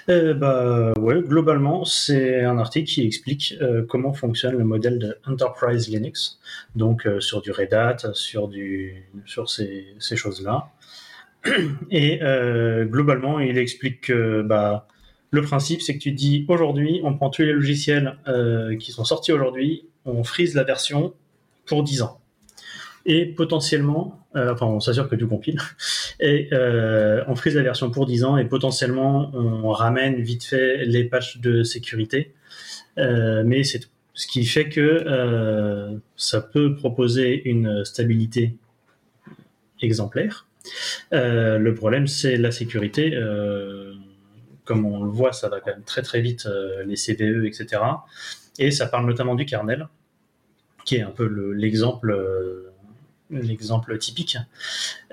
[0.10, 5.18] Euh, bah ouais, globalement, c'est un article qui explique euh, comment fonctionne le modèle de
[5.26, 6.40] Enterprise Linux,
[6.76, 10.70] donc euh, sur du Red Hat, sur du sur ces, choses-là.
[11.92, 12.20] Et
[12.86, 14.88] globalement, il explique que bah
[15.30, 18.18] le principe, c'est que tu dis aujourd'hui, on prend tous les logiciels
[18.80, 21.14] qui sont sortis aujourd'hui, on freeze la version
[21.66, 22.20] pour 10 ans.
[23.10, 25.60] Et potentiellement, euh, enfin, on s'assure que tout compile,
[26.20, 30.86] et euh, on freeze la version pour 10 ans et potentiellement on ramène vite fait
[30.86, 32.34] les patchs de sécurité.
[32.98, 33.90] Euh, mais c'est tout.
[34.14, 35.06] Ce qui fait que
[36.16, 38.56] ça peut proposer une stabilité
[39.80, 40.48] exemplaire.
[41.12, 43.12] Le problème, c'est la sécurité.
[44.66, 46.48] Comme on le voit, ça va quand même très très vite,
[46.88, 47.80] les CVE, etc.
[48.58, 49.88] Et ça parle notamment du kernel,
[50.84, 52.12] qui est un peu le- l'exemple
[53.30, 54.38] l'exemple typique,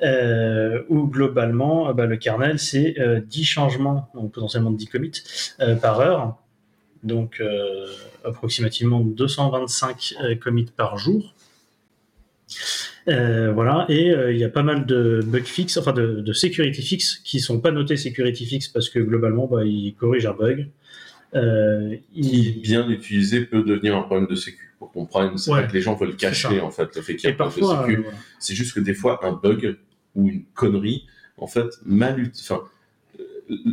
[0.03, 5.23] euh, où globalement, euh, bah, le kernel, c'est euh, 10 changements, donc potentiellement 10 commits,
[5.61, 6.37] euh, par heure,
[7.03, 7.87] donc euh,
[8.25, 11.35] approximativement 225 euh, commits par jour.
[13.09, 16.33] Euh, voilà, et euh, il y a pas mal de bug fixes, enfin de, de
[16.33, 20.33] security fixes qui sont pas notés security fixes parce que globalement, bah, ils corrigent un
[20.35, 20.69] bug.
[21.35, 24.74] Euh, ils- bien utilisé, peut devenir un problème de sécu.
[24.85, 27.16] Pour qu'on prenne, c'est Ouais, pas que les gens veulent cacher en fait le fait
[27.16, 27.97] qu'il y a problème de sécu.
[27.99, 28.18] euh, voilà.
[28.39, 29.78] C'est juste que des fois, un bug
[30.14, 31.07] ou une connerie,
[31.39, 32.61] en fait, mal Enfin,
[33.20, 33.24] euh,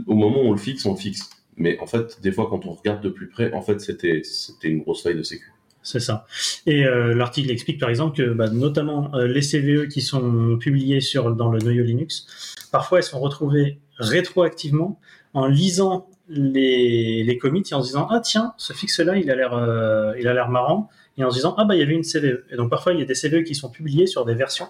[0.08, 1.30] au moment où on le fixe, on le fixe.
[1.58, 4.70] Mais en fait, des fois, quand on regarde de plus près, en fait, c'était c'était
[4.70, 5.52] une grosse faille de sécu.
[5.84, 6.26] C'est ça.
[6.68, 11.02] Et euh, l'article explique par exemple que bah, notamment euh, les CVE qui sont publiés
[11.02, 12.28] sur, dans le noyau Linux,
[12.72, 15.00] parfois elles sont retrouvées rétroactivement
[15.34, 19.30] en lisant les, les commits et en se disant ah tiens ce fixe là il
[19.32, 20.88] a l'air euh, il a l'air marrant
[21.18, 23.00] et en se disant ah bah il y avait une CVE et donc parfois il
[23.00, 24.68] y a des CVE qui sont publiés sur des versions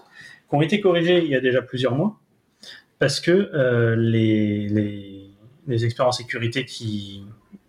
[0.48, 2.18] qui ont été corrigées il y a déjà plusieurs mois
[2.98, 5.30] parce que euh, les, les,
[5.66, 7.24] les experts en sécurité qui,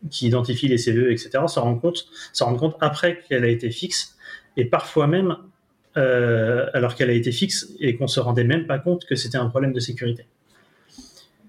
[0.09, 2.07] qui identifient les CVE etc se rendent compte
[2.39, 4.17] rendre compte après qu'elle a été fixe
[4.57, 5.37] et parfois même
[5.95, 9.37] euh, alors qu'elle a été fixe et qu'on se rendait même pas compte que c'était
[9.37, 10.25] un problème de sécurité.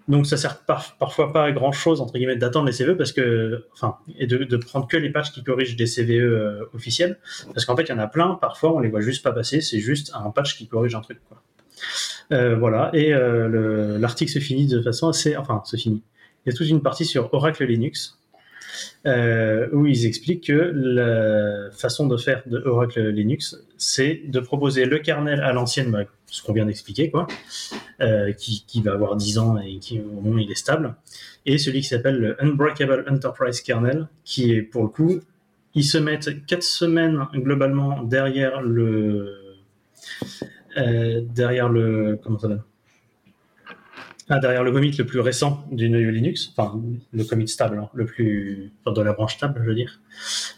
[0.06, 3.12] Donc ça sert par- parfois pas à grand chose entre guillemets d'attendre les CVE parce
[3.12, 7.18] que enfin et de, prendre que les patchs qui corrigent des CVE euh, officiels.
[7.54, 8.34] Parce qu'en fait il y en a plein.
[8.34, 9.60] Parfois on les voit juste pas passer.
[9.62, 11.42] C'est juste un patch qui corrige un truc quoi.
[12.32, 12.90] Euh, voilà.
[12.92, 16.02] Et euh, le- l'article se finit de façon assez enfin se finit.
[16.44, 18.18] Il y a toute une partie sur Oracle Linux
[19.06, 24.84] euh, où ils expliquent que la façon de faire de Oracle Linux, c'est de proposer
[24.84, 27.26] le kernel à l'ancienne, ce qu'on vient d'expliquer, quoi,
[28.00, 30.94] euh, qui, qui va avoir 10 ans et qui au moins il est stable,
[31.46, 35.20] et celui qui s'appelle le Unbreakable Enterprise Kernel, qui est pour le coup,
[35.74, 39.40] ils se mettent 4 semaines globalement derrière le
[40.76, 42.62] euh, derrière le comment ça s'appelle?
[44.30, 46.80] Derrière le commit le plus récent du noyau Linux, enfin
[47.12, 50.00] le commit stable, hein, le plus enfin, de la branche stable, je veux dire.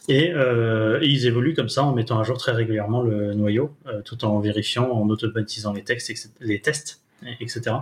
[0.09, 3.75] Et, euh, et ils évoluent comme ça en mettant à jour très régulièrement le noyau,
[3.87, 7.77] euh, tout en vérifiant, en automatisant les textes, etc., tests, et- etc.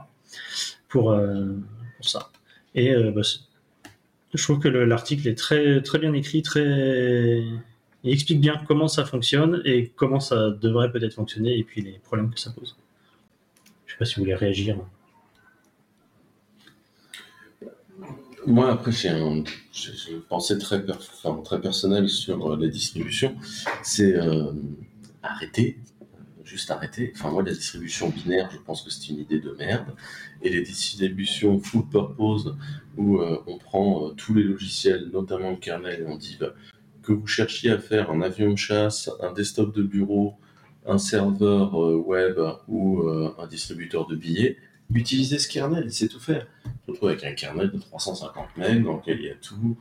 [0.88, 1.52] Pour, euh,
[1.96, 2.30] pour ça.
[2.74, 3.20] Et bah,
[4.32, 7.44] je trouve que le- l'article est très très bien écrit, très
[8.06, 11.98] il explique bien comment ça fonctionne et comment ça devrait peut-être fonctionner et puis les
[12.04, 12.76] problèmes que ça pose.
[13.86, 14.76] Je sais pas si vous voulez réagir.
[18.46, 23.34] Moi, après, j'ai un, une pensée très, per- enfin, très personnelle sur euh, les distributions.
[23.82, 24.52] C'est euh,
[25.22, 26.04] arrêter, euh,
[26.44, 27.12] juste arrêter.
[27.16, 29.94] Enfin, moi, la distribution binaire, je pense que c'est une idée de merde.
[30.42, 32.54] Et les distributions full purpose,
[32.98, 36.54] où on prend tous les logiciels, notamment le kernel, et on dit bah,
[37.02, 40.34] que vous cherchiez à faire un avion de chasse, un desktop de bureau,
[40.86, 41.74] un serveur
[42.06, 42.38] web
[42.68, 44.58] ou un distributeur de billets,
[44.94, 46.46] utilisez ce kernel, il sait tout faire.
[46.64, 49.76] On se retrouve avec un kernel de 350 MB dans lequel il y a tout,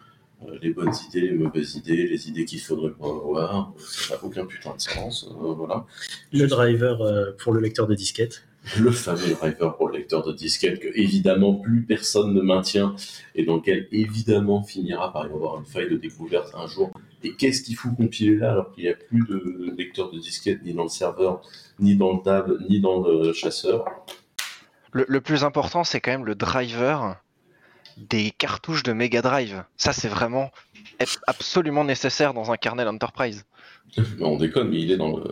[0.48, 4.24] euh, les bonnes idées, les mauvaises idées, les idées qu'il faudrait pas avoir, ça n'a
[4.24, 5.86] aucun putain de sens, euh, voilà.
[6.32, 8.44] Le driver euh, pour le lecteur de disquette.
[8.80, 12.96] Le fameux driver pour le lecteur de disquette que évidemment plus personne ne maintient
[13.36, 16.90] et dans lequel évidemment finira par y avoir une faille de découverte un jour.
[17.24, 20.64] Et qu'est-ce qu'il faut compiler là alors qu'il n'y a plus de lecteur de disquette
[20.64, 21.42] ni dans le serveur,
[21.78, 23.84] ni dans le tab, ni dans le chasseur?
[24.94, 27.18] Le, le plus important, c'est quand même le driver
[27.98, 29.64] des cartouches de Mega Drive.
[29.78, 30.50] Ça, c'est vraiment
[31.28, 33.46] absolument nécessaire dans un kernel Enterprise.
[34.22, 35.24] On déconne, mais il est dans le.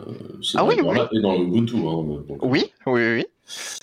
[0.56, 1.76] Ah oui, driver-là est dans le Ubuntu.
[1.76, 3.26] Hein, donc- Oui, oui, oui.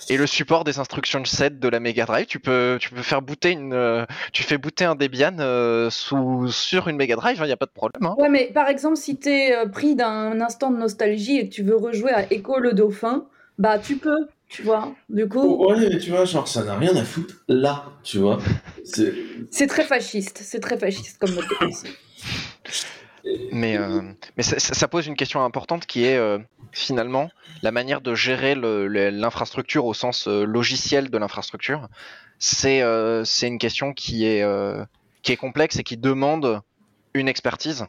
[0.10, 3.22] Et le support des instruction set de la Mega Drive, tu peux, tu peux faire
[3.22, 7.46] booter une, euh, tu fais booter un Debian euh, sous, sur une Mega Drive, il
[7.46, 8.06] n'y a pas de problème.
[8.10, 8.16] hein.
[8.18, 11.64] Ouais, mais par exemple, si t'es euh, pris d'un instant de nostalgie et que tu
[11.64, 13.26] veux rejouer à Echo le Dauphin,
[13.60, 14.94] bah tu peux, tu vois.
[15.08, 18.40] Du coup, Ouais, mais tu vois, genre, ça n'a rien à foutre là, tu vois.
[18.84, 19.14] C'est.
[19.52, 21.90] c'est très fasciste, c'est très fasciste comme mode de pensée.
[23.52, 24.02] Mais, euh,
[24.38, 26.40] mais ça, pose une question importante qui est euh,
[26.72, 27.30] finalement
[27.62, 31.88] la manière de gérer l'infrastructure au sens euh, logiciel de l'infrastructure.
[32.40, 34.84] C'est euh, c'est une question qui est, euh,
[35.22, 36.62] qui est complexe et qui demande
[37.14, 37.86] une expertise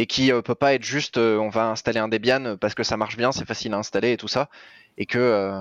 [0.00, 2.82] et qui euh, peut pas être juste euh, on va installer un Debian parce que
[2.82, 4.48] ça marche bien, c'est facile à installer et tout ça,
[4.96, 5.60] et que euh,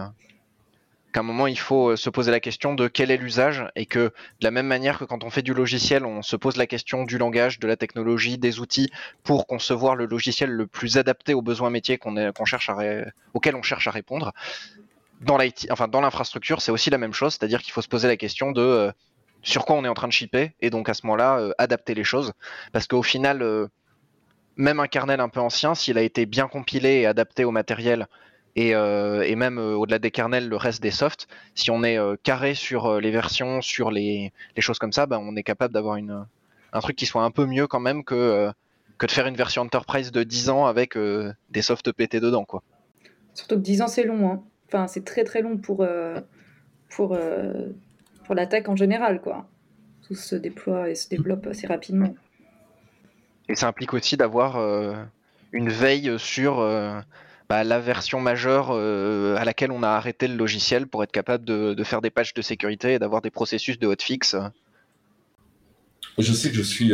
[1.11, 3.99] qu'à un moment il faut se poser la question de quel est l'usage et que
[3.99, 4.13] de
[4.43, 7.17] la même manière que quand on fait du logiciel, on se pose la question du
[7.17, 8.89] langage, de la technologie, des outils
[9.23, 12.77] pour concevoir le logiciel le plus adapté aux besoins métiers qu'on qu'on cherche à
[13.33, 14.31] auxquels on cherche à répondre.
[15.19, 18.15] Dans l'IT, enfin l'infrastructure, c'est aussi la même chose, c'est-à-dire qu'il faut se poser la
[18.15, 18.93] question de
[19.41, 22.05] sur quoi on est en train de shipper et donc à ce moment-là adapter les
[22.05, 22.31] choses
[22.71, 23.69] parce qu'au final
[24.59, 28.07] même un kernel un peu ancien s'il a été bien compilé et adapté au matériel
[28.55, 32.17] et, euh, même euh, au-delà des kernels le reste des softs si on est euh,
[32.21, 36.79] carré sur les versions sur les, choses comme ça ben, on est capable d'avoir un
[36.81, 38.51] truc qui soit un peu mieux quand même que
[38.99, 42.61] de faire une version enterprise de 10 ans avec des softs pétés dedans quoi
[43.33, 44.29] Surtout que 10 ans, c'est long.
[44.29, 44.43] Hein.
[44.67, 45.87] Enfin, c'est très très long pour,
[46.89, 47.17] pour,
[48.25, 49.47] pour l'attaque en général, quoi.
[50.05, 52.13] Tout se déploie et se développe assez rapidement.
[53.49, 54.93] Et ça implique aussi d'avoir euh,
[55.51, 56.99] une veille sur euh,
[57.49, 61.43] bah, la version majeure euh, à laquelle on a arrêté le logiciel pour être capable
[61.43, 64.35] de, faire des patchs de sécurité et d'avoir des processus de hotfix.
[66.19, 66.93] Je sais que je suis,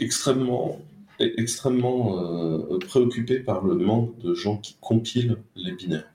[0.00, 0.80] extrêmement,
[1.18, 6.10] extrêmement préoccupé par le manque de gens qui compilent les binaires.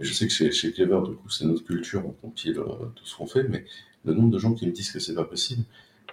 [0.00, 3.14] Je sais que chez, chez Clever, du coup, c'est notre culture, on compile tout ce
[3.14, 3.66] qu'on fait, mais
[4.04, 5.64] le nombre de gens qui me disent que c'est pas possible.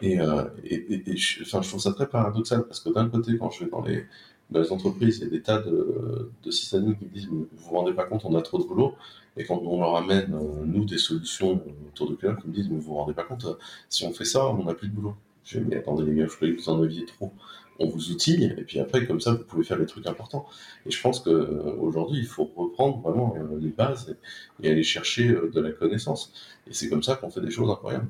[0.02, 3.10] Et, euh, et, et- et je, enfin, je trouve ça très paradoxal parce que d'un
[3.10, 4.06] côté, quand je vais dans les,
[4.52, 7.70] les entreprises, il y a des tas de, de sysadmins qui me disent Vous vous
[7.76, 8.93] rendez pas compte, on a trop de boulot.
[9.38, 12.68] Et quand on leur amène, euh, nous, des solutions autour de Clever, qui me disent
[12.70, 13.54] Vous vous rendez pas compte, euh,
[13.89, 15.16] si on fait ça, on n'a plus de boulot.
[15.46, 17.32] Je dis, mais attendez les gars, je croyais que vous en aviez trop.
[17.80, 20.46] On vous outille, et puis après, comme ça, vous pouvez faire des trucs importants.
[20.86, 24.16] Et je pense qu'aujourd'hui, il faut reprendre vraiment les bases
[24.62, 26.32] et, et aller chercher de la connaissance.
[26.68, 28.08] Et c'est comme ça qu'on fait des choses incroyables.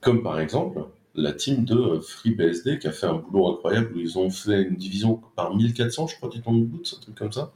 [0.00, 0.80] Comme par exemple,
[1.14, 4.62] la team de euh, FreeBSD qui a fait un boulot incroyable où ils ont fait
[4.62, 7.52] une division par 1400, je crois, du temps de boot, un truc comme ça.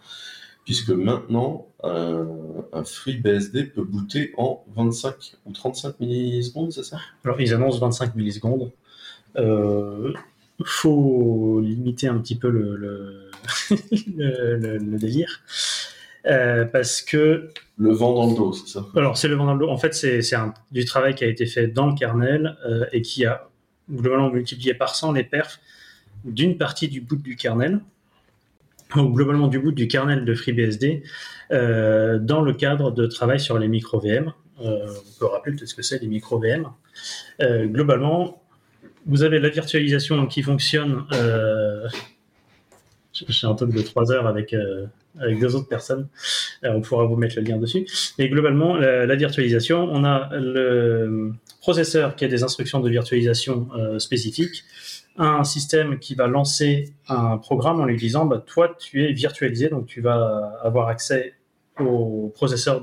[0.65, 2.27] Puisque maintenant, un,
[2.73, 6.99] un FreeBSD peut booter en 25 ou 35 millisecondes, c'est ça?
[7.25, 8.71] Alors, ils annoncent 25 millisecondes.
[9.37, 10.13] Euh,
[10.65, 13.31] faut limiter un petit peu le
[14.99, 15.41] délire.
[16.27, 18.87] Euh, parce que, Le vent dans le dos, c'est ça?
[18.97, 19.71] Alors, c'est le vent dans le dos.
[19.71, 20.21] En fait, c'est
[20.73, 23.49] du travail qui a été fait dans le kernel euh, et qui a
[23.91, 25.61] globalement multiplié par 100 les perfs
[26.25, 27.81] d'une partie du boot du kernel,
[28.97, 31.03] ou globalement du boot du kernel de FreeBSD,
[31.53, 34.33] euh, dans le cadre de travail sur les micro-VM.
[34.61, 34.81] On
[35.21, 36.67] peut rappeler peut-être ce que c'est les micro-VM.
[37.41, 38.43] Globalement,
[39.07, 41.05] vous avez la virtualisation qui fonctionne.
[43.29, 44.87] J'ai un talk de 3 heures avec, euh,
[45.19, 46.09] avec deux autres personnes.
[46.65, 47.87] Euh, on pourra vous mettre le lien dessus.
[48.19, 53.69] Mais globalement, la, la virtualisation, on a le processeur qui a des instructions de virtualisation
[53.77, 54.65] euh, spécifiques,
[55.17, 59.69] un système qui va lancer un programme en lui disant bah, Toi, tu es virtualisé,
[59.69, 61.35] donc tu vas avoir accès
[61.81, 62.83] au processeur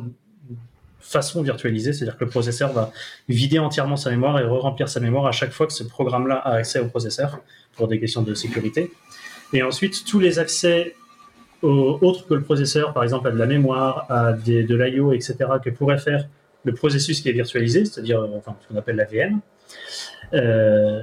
[1.06, 2.92] façon virtualisée, c'est-à-dire que le processeur va
[3.30, 6.56] vider entièrement sa mémoire et re-remplir sa mémoire à chaque fois que ce programme-là a
[6.56, 7.40] accès au processeur
[7.76, 8.92] pour des questions de sécurité.
[9.54, 10.96] Et ensuite, tous les accès
[11.62, 15.36] au- autres que le processeur, par exemple à de la mémoire, à de l'IO, etc.,
[15.64, 16.28] que pourrait faire
[16.64, 18.28] le processus qui est virtualisé, c'est-à-dire euh,
[18.62, 19.40] ce qu'on appelle la VM,
[20.34, 21.02] euh,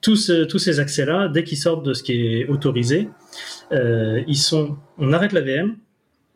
[0.00, 3.08] tous, ce- tous ces accès-là, dès qu'ils sortent de ce qui est autorisé,
[3.72, 5.76] euh, ils sont, on arrête la VM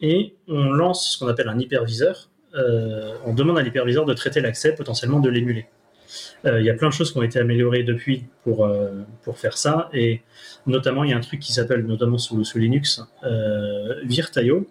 [0.01, 2.29] et on lance ce qu'on appelle un hyperviseur.
[2.55, 5.67] Euh, on demande à l'hyperviseur de traiter l'accès, potentiellement de l'émuler.
[6.45, 9.39] Euh, Il y a plein de choses qui ont été améliorées depuis pour, euh, pour
[9.39, 10.23] faire ça, et
[10.67, 14.67] notamment il y a un truc qui s'appelle, notamment sous, Linux, euh, Virt.io,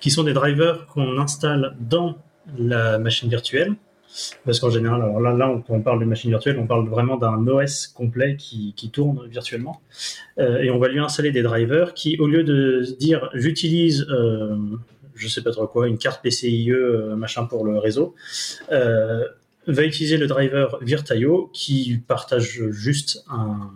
[0.00, 2.18] qui sont des drivers qu'on installe dans
[2.58, 3.74] la machine virtuelle.
[4.46, 7.18] Parce qu'en général, alors là, là, quand on parle de machine virtuelle, on parle vraiment
[7.18, 9.82] d'un OS complet qui, qui tourne virtuellement.
[10.38, 14.56] Et on va lui installer des drivers qui, au lieu de dire j'utilise, euh,
[15.16, 16.70] je sais pas trop quoi, une carte PCIe,
[17.16, 18.14] machin pour le réseau,
[19.66, 23.70] va utiliser le driver Virtaio qui partage juste un,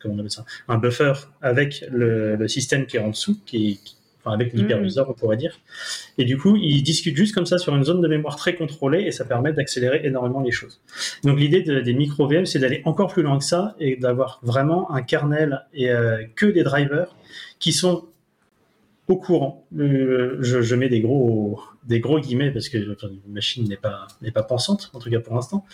[0.00, 1.12] comment on appelle ça, un buffer
[1.42, 5.36] avec le, le système qui est en dessous, qui, qui- enfin, avec l'hyperviseur, on pourrait
[5.36, 5.58] dire.
[6.18, 9.02] Et du coup, ils discutent juste comme ça sur une zone de mémoire très contrôlée
[9.02, 10.80] et ça permet d'accélérer énormément les choses.
[11.24, 14.40] Donc l'idée de- des micro VM, c'est d'aller encore plus loin que ça et d'avoir
[14.42, 17.14] vraiment un kernel et euh, que des drivers
[17.58, 18.04] qui sont
[19.08, 19.66] au courant.
[19.72, 24.06] Le- je, mets des gros, des gros guillemets parce que enfin, une machine n'est pas,
[24.22, 25.64] n'est pas pensante, en tout cas pour l'instant.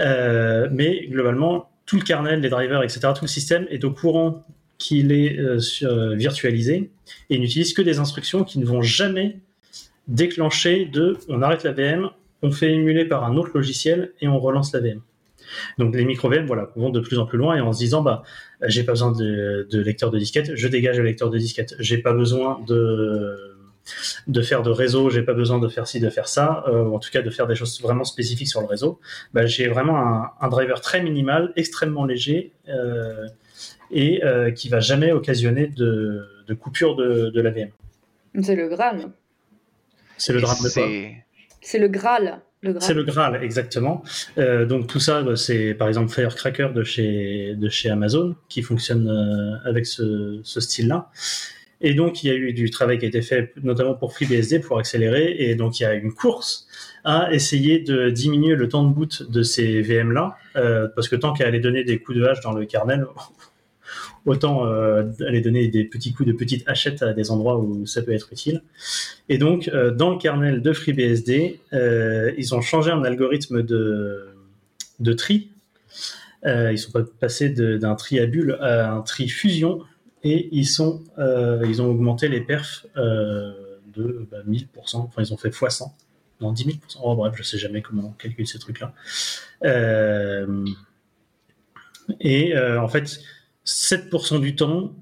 [0.00, 4.44] Euh, mais globalement, tout le kernel, les drivers, etc., tout le système est au courant
[4.78, 6.90] qu'il est euh, euh, virtualisé
[7.30, 9.38] et il n'utilise que des instructions qui ne vont jamais
[10.08, 12.10] déclencher de on arrête la VM,
[12.42, 15.00] on fait émuler par un autre logiciel et on relance la VM.
[15.78, 18.02] Donc les micro VM voilà, vont de plus en plus loin et en se disant
[18.02, 18.22] bah
[18.62, 21.74] j'ai pas besoin de, de lecteur de disquette, je dégage le lecteur de disquette.
[21.78, 23.54] J'ai pas besoin de
[24.26, 26.94] de faire de réseau, j'ai pas besoin de faire ci, de faire ça, euh, ou
[26.94, 28.98] en tout cas de faire des choses vraiment spécifiques sur le réseau.
[29.32, 33.26] Bah, j'ai vraiment un, un driver très minimal, extrêmement léger euh,
[33.90, 37.70] et euh, qui va jamais occasionner de, de coupure de, de la VM.
[38.42, 39.10] C'est le Graal.
[40.16, 40.88] C'est le drame de quoi?
[41.60, 42.40] C'est le Graal.
[42.80, 44.02] C'est le Graal, exactement.
[44.38, 48.62] Euh, donc tout ça, bah, c'est par exemple Firecracker de chez, de chez Amazon qui
[48.62, 51.10] fonctionne euh, avec ce, ce style-là.
[51.80, 54.60] Et donc il y a eu du travail qui a été fait notamment pour FreeBSD
[54.60, 55.36] pour accélérer.
[55.38, 56.66] Et donc il y a une course
[57.04, 61.34] à essayer de diminuer le temps de boot de ces VM-là, euh, parce que tant
[61.34, 63.04] qu'à aller donner des coups de hache dans le kernel,
[64.26, 68.02] autant euh, aller donner des petits coups de petites hachettes à des endroits où ça
[68.02, 68.62] peut être utile.
[69.28, 74.32] Et donc, euh, dans le kernel de FreeBSD, euh, ils ont changé un algorithme de,
[75.16, 75.50] tri.
[76.46, 79.80] Ils sont pas passés d'un tri à bulle à un tri fusion
[80.22, 84.66] et ils, ont augmenté les perfs de bah, 1000%.
[84.96, 85.90] Enfin, ils ont fait x100.
[86.40, 86.78] Non, 10 000%.
[87.02, 88.92] Oh, bref, je sais jamais comment on calcule ces trucs-là.
[92.20, 93.20] Et en fait,
[93.66, 94.94] 7% du temps,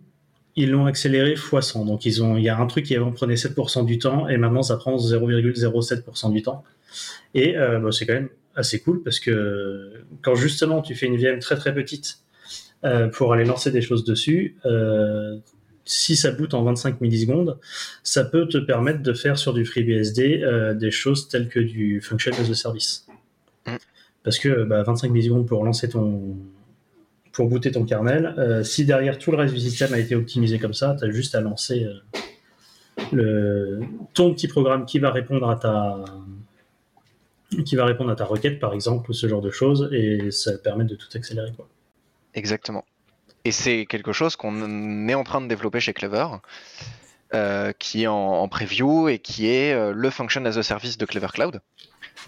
[0.56, 1.84] ils l'ont accéléré x 100.
[1.86, 4.36] Donc ils ont, il y a un truc qui avant prenait 7% du temps et
[4.36, 6.64] maintenant ça prend 0,07% du temps.
[7.34, 11.16] Et euh, bah, c'est quand même assez cool parce que quand justement tu fais une
[11.16, 12.18] VM très très petite
[12.84, 15.38] euh, pour aller lancer des choses dessus, euh,
[15.84, 17.58] si ça boot en 25 millisecondes,
[18.02, 22.32] ça peut te permettre de faire sur du FreeBSD des choses telles que du Function
[22.38, 23.06] as a Service.
[23.66, 23.76] Mm.
[24.22, 26.36] Parce que bah, 25 millisecondes pour lancer ton,
[27.32, 28.34] pour booter ton kernel.
[28.38, 31.10] Euh, si derrière tout le reste du système a été optimisé comme ça, tu as
[31.10, 31.86] juste à lancer
[33.14, 33.80] euh,
[34.14, 36.04] ton petit programme qui va répondre à ta
[37.66, 40.56] qui va répondre à ta requête par exemple ou ce genre de choses et ça
[40.56, 41.52] permet de tout accélérer.
[42.34, 42.84] Exactement.
[43.44, 46.26] Et c'est quelque chose qu'on est en train de développer chez Clever,
[47.34, 51.04] euh, qui est en, en preview et qui est le Function as a Service de
[51.04, 51.60] Clever Cloud,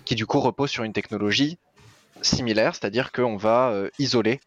[0.05, 1.57] qui du coup repose sur une technologie
[2.21, 4.41] similaire, c'est-à-dire qu'on va isoler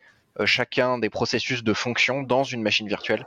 [0.46, 3.26] chacun des processus de fonction dans une machine virtuelle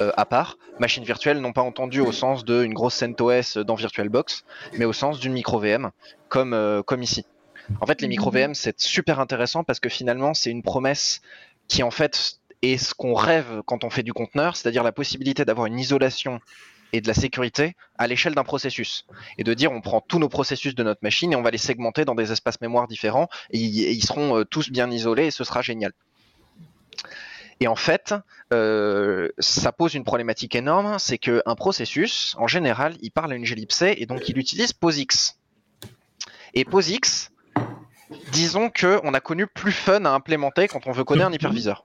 [0.00, 0.58] euh, à part.
[0.78, 4.44] Machine virtuelle, non pas entendue au sens d'une grosse CentOS dans VirtualBox,
[4.78, 5.90] mais au sens d'une micro-VM,
[6.28, 7.24] comme, euh, comme ici.
[7.80, 11.20] En fait, les micro-VM, c'est super intéressant parce que finalement, c'est une promesse
[11.68, 15.44] qui, en fait, est ce qu'on rêve quand on fait du conteneur, c'est-à-dire la possibilité
[15.44, 16.40] d'avoir une isolation
[16.92, 19.06] et de la sécurité à l'échelle d'un processus.
[19.38, 21.58] Et de dire, on prend tous nos processus de notre machine et on va les
[21.58, 25.44] segmenter dans des espaces mémoire différents et ils, seront euh, tous bien isolés et ce
[25.44, 25.92] sera génial.
[27.60, 28.14] Et en fait,
[28.52, 33.44] euh, ça pose une problématique énorme, c'est qu'un processus, en général, il parle à une
[33.96, 35.38] et donc il utilise POSIX.
[36.54, 37.30] Et POSIX,
[38.32, 41.84] disons qu'on a connu plus fun à implémenter quand on veut coder un hyperviseur.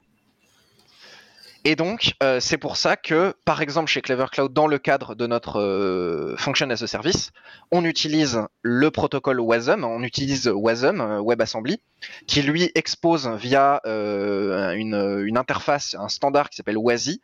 [1.70, 5.15] Et donc, euh, c'est pour ça que, par exemple, chez Clever Cloud, dans le cadre
[5.15, 7.32] de notre euh, Function as a Service,
[7.72, 11.82] on utilise le protocole WASM, on utilise WASM, euh, WebAssembly,
[12.26, 17.20] qui lui expose via une, une interface, un standard qui s'appelle WASI,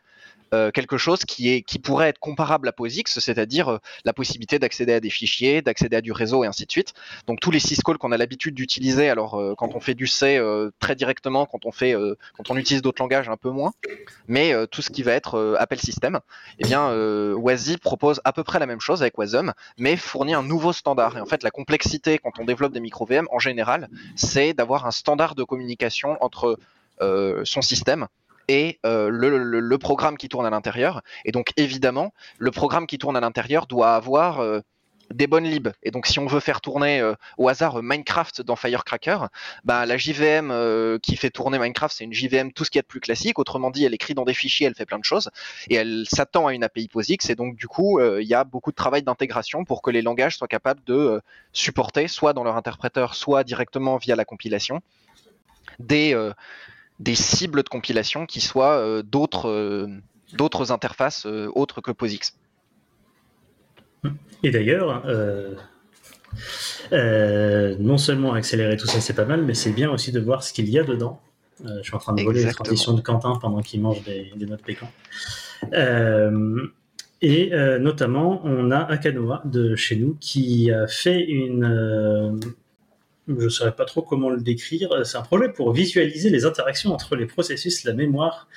[0.54, 4.60] euh, quelque chose qui, est, qui pourrait être comparable à POSIX, c'est-à-dire euh, la possibilité
[4.60, 6.94] d'accéder à des fichiers, d'accéder à du réseau et ainsi de suite.
[7.26, 10.40] Donc tous les syscalls qu'on a l'habitude d'utiliser, alors euh, quand on fait du C
[10.80, 11.96] très directement, quand on fait,
[12.38, 13.72] quand on utilise d'autres langages un peu moins,
[14.28, 16.20] mais tout ce qui va être appel système,
[16.60, 16.92] eh bien
[17.36, 21.18] WASI propose à peu près la même chose avec WASM, mais fournit un nouveau standard.
[21.18, 24.86] Et en fait, la complexité quand on développe des micro VM en général, c'est d'avoir
[24.86, 26.58] un standard de communication entre
[27.44, 28.08] son système
[28.48, 31.02] et euh, le, programme qui tourne à l'intérieur.
[31.26, 34.62] Et donc évidemment, le programme qui tourne à l'intérieur doit avoir euh,
[35.14, 35.70] des bonnes libs.
[35.84, 39.18] Et donc, si on veut faire tourner euh, au hasard Minecraft dans Firecracker,
[39.64, 42.84] bah, la JVM qui fait tourner Minecraft, c'est une JVM tout ce qu'il y a
[42.84, 43.38] de plus classique.
[43.40, 45.30] Autrement dit, elle écrit dans des fichiers, elle fait plein de choses.
[45.70, 47.30] Et elle s'attend à une API POSIX.
[47.30, 50.38] Et donc, du coup, il y a beaucoup de travail d'intégration pour que les langages
[50.38, 51.22] soient capables de
[51.52, 54.82] supporter, soit dans leur interpréteur, soit directement via la compilation,
[55.80, 56.16] des,
[57.00, 59.90] des cibles de compilation qui soient d'autres
[60.34, 62.36] d'autres interfaces autres que POSIX.
[64.44, 65.54] Et d'ailleurs, euh,
[66.92, 70.44] euh, non seulement accélérer tout ça, c'est pas mal, mais c'est bien aussi de voir
[70.44, 71.22] ce qu'il y a dedans.
[71.66, 74.32] Euh, je suis en train de voler les transitions de Quentin pendant qu'il mange des,
[74.46, 74.92] notes pécans.
[77.22, 82.40] et notamment, on a Akanoa de chez nous qui a fait une.
[83.28, 85.06] Je ne saurais pas trop comment le décrire.
[85.06, 88.48] C'est un projet pour visualiser les interactions entre les processus, la mémoire,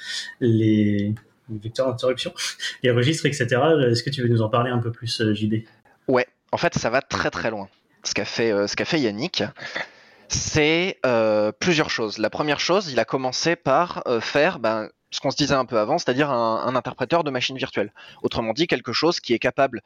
[0.40, 1.14] les,
[1.48, 2.32] vecteurs d'interruption,
[2.82, 3.46] les registres, etc.
[3.88, 5.64] Est-ce que tu veux nous en parler un peu plus, JD
[6.08, 7.68] Ouais, en fait, ça va très très loin.
[8.02, 9.42] Ce qu'a fait, euh, Yannick,
[10.28, 12.18] c'est euh, plusieurs choses.
[12.18, 15.64] La première chose, il a commencé par euh, faire ben, ce qu'on se disait un
[15.64, 17.92] peu avant, c'est-à-dire un, interpréteur de machine virtuelle.
[18.22, 19.82] Autrement dit, quelque chose qui est capable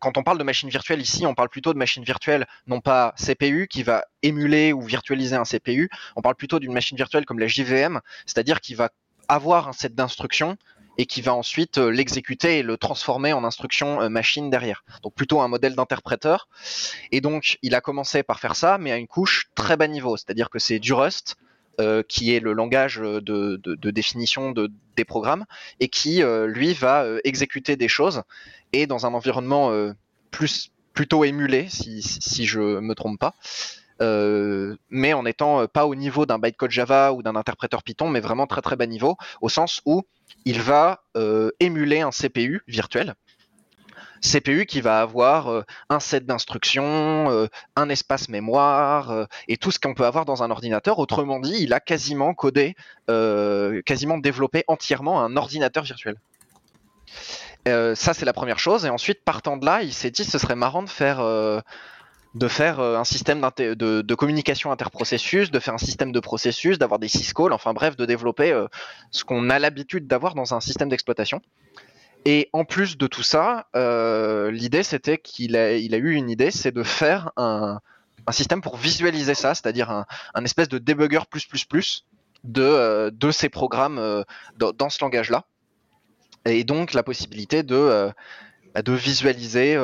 [0.00, 3.14] quand on parle de machine virtuelle ici, on parle plutôt de machine virtuelle, non pas
[3.16, 7.38] CPU qui va émuler ou virtualiser un CPU, on parle plutôt d'une machine virtuelle comme
[7.38, 8.90] la JVM, c'est-à-dire qui va
[9.28, 10.56] avoir un set d'instructions
[10.98, 14.84] et qui va ensuite euh, l'exécuter et le transformer en instruction euh, machine derrière.
[15.02, 16.48] Donc plutôt un modèle d'interpréteur.
[17.10, 20.16] Et donc il a commencé par faire ça, mais à une couche très bas niveau,
[20.16, 21.36] c'est-à-dire que c'est du Rust.
[21.80, 25.46] Euh, qui est le langage de, définition de, des programmes
[25.80, 28.22] et qui lui va exécuter des choses
[28.74, 29.72] et dans un environnement
[30.30, 33.34] plus plutôt émulé si, je me trompe pas
[34.90, 38.46] mais en étant pas au niveau d'un bytecode Java ou d'un interpréteur Python, mais vraiment
[38.46, 40.02] très très bas niveau, au sens où
[40.44, 43.14] il va euh, émuler un CPU virtuel.
[44.22, 47.46] CPU qui va avoir euh, un set d'instructions, euh,
[47.76, 50.98] un espace mémoire et tout ce qu'on peut avoir dans un ordinateur.
[50.98, 52.74] Autrement dit, il a quasiment codé,
[53.84, 56.16] quasiment développé entièrement un ordinateur virtuel.
[57.66, 58.86] ça, c'est la première chose.
[58.86, 63.04] Et ensuite, partant de là, il s'est dit ce serait marrant de faire euh, un
[63.04, 67.96] système de, communication interprocessus, de faire un système de processus, d'avoir des syscalls, enfin bref,
[67.96, 68.66] de développer euh,
[69.10, 71.42] ce qu'on a l'habitude d'avoir dans un système d'exploitation.
[72.24, 76.30] Et en plus de tout ça, euh, l'idée c'était qu'il a, il a eu une
[76.30, 77.80] idée, c'est de faire un,
[78.30, 79.90] système pour visualiser ça, c'est-à-dire
[80.34, 82.06] un, espèce de debugger plus plus plus
[82.44, 84.24] de, de ces programmes
[84.56, 85.44] dans, ce langage-là.
[86.44, 88.12] Et donc la possibilité de,
[88.74, 89.76] bah, visualiser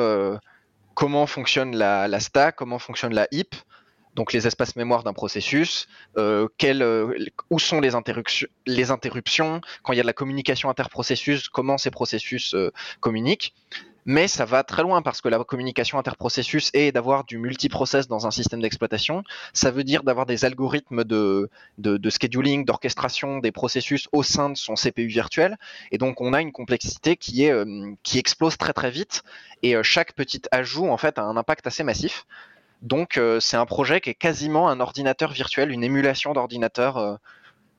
[0.99, 3.55] comment fonctionne la, stack, comment fonctionne la heap,
[4.15, 5.87] donc les espaces mémoire d'un processus,
[6.17, 11.77] euh, euh, où sont les, interruptions, quand il y a de la communication interprocessus, comment
[11.77, 13.53] ces processus euh, communiquent.
[14.05, 18.25] Mais ça va très loin parce que la communication interprocessus est d'avoir du multiprocess dans
[18.25, 19.23] un système d'exploitation.
[19.53, 21.49] Ça veut dire d'avoir des algorithmes de,
[22.09, 25.57] scheduling, d'orchestration des processus au sein de son CPU virtuel.
[25.91, 27.53] Et donc on a une complexité qui, est,
[28.01, 29.21] qui explose très très vite
[29.61, 32.25] et chaque petit ajout en fait a un impact assez massif.
[32.81, 37.15] Donc euh, c'est un projet qui est quasiment un ordinateur virtuel, une émulation d'ordinateur euh,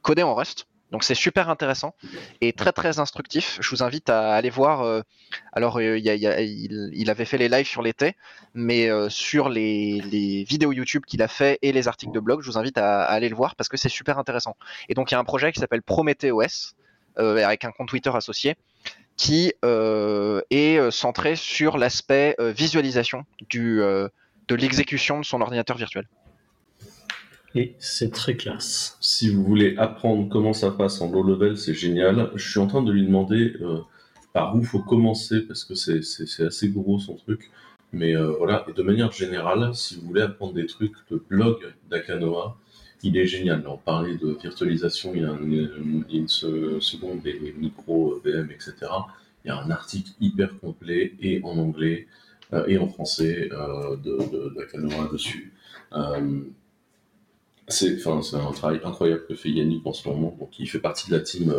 [0.02, 0.66] codé en Rust.
[0.90, 1.94] Donc c'est super intéressant
[2.40, 3.58] et très très instructif.
[3.60, 5.04] Je vous invite à aller voir.
[5.52, 8.16] alors il, avait fait les lives sur l'été,
[8.54, 10.00] mais sur les,
[10.48, 13.28] vidéos YouTube qu'il a fait et les articles de blog, je vous invite à, aller
[13.28, 14.56] le voir parce que c'est super intéressant.
[14.88, 16.74] Et donc il y a un projet qui s'appelle Prometheus
[17.16, 18.56] avec un compte Twitter associé
[19.20, 23.82] qui euh, est euh, centré sur l'aspect euh, visualisation du,
[24.50, 26.06] de l'exécution de son ordinateur virtuel.
[27.54, 28.96] Et c'est très classe.
[29.00, 32.30] Si vous voulez apprendre comment ça passe en low level, c'est génial.
[32.34, 33.54] Je suis en train de lui demander
[34.32, 37.50] par où faut commencer parce que c'est assez gros son truc.
[37.92, 41.58] Mais voilà, et de manière générale, si vous voulez apprendre des trucs, le blog
[41.90, 42.56] d'Akanoa,
[43.02, 43.64] il est génial.
[43.66, 45.32] On parlait de virtualisation il y a
[46.10, 48.74] une, seconde, des micros VM, etc.
[49.44, 52.29] Il y a un article hyper complet et en anglais euh,
[52.66, 55.52] et en français euh, de, de, dessus.
[55.92, 56.40] Euh,
[57.68, 60.36] c'est un travail incroyable que fait Yannick en ce moment.
[60.40, 61.54] Donc, il fait partie de la team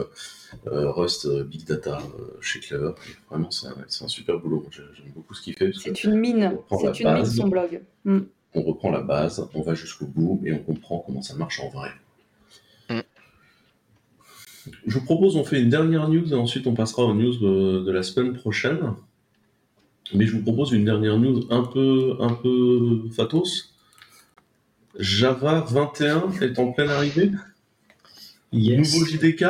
[0.65, 1.99] Rust Big Data
[2.41, 2.91] chez Clever.
[3.29, 3.67] vraiment, c'est
[4.03, 4.65] un, super boulot.
[4.71, 5.71] J'aime beaucoup ce qu'il fait.
[5.73, 6.57] C'est une mine.
[6.69, 7.81] C'est une mine son blog.
[8.03, 8.19] Mm
[8.53, 11.69] on reprend la base, on va jusqu'au bout et on comprend comment ça marche en
[11.69, 11.89] vrai.
[12.89, 12.99] Mm.
[14.85, 17.91] Je vous propose, on fait une dernière news et ensuite on passera aux news de,
[17.91, 18.93] la semaine prochaine.
[20.13, 23.73] Mais je vous propose une dernière news un peu, un peu fatos.
[24.99, 27.31] Java 21 est en pleine arrivée.
[28.51, 28.93] Yes.
[28.93, 29.45] Nouveau JDK.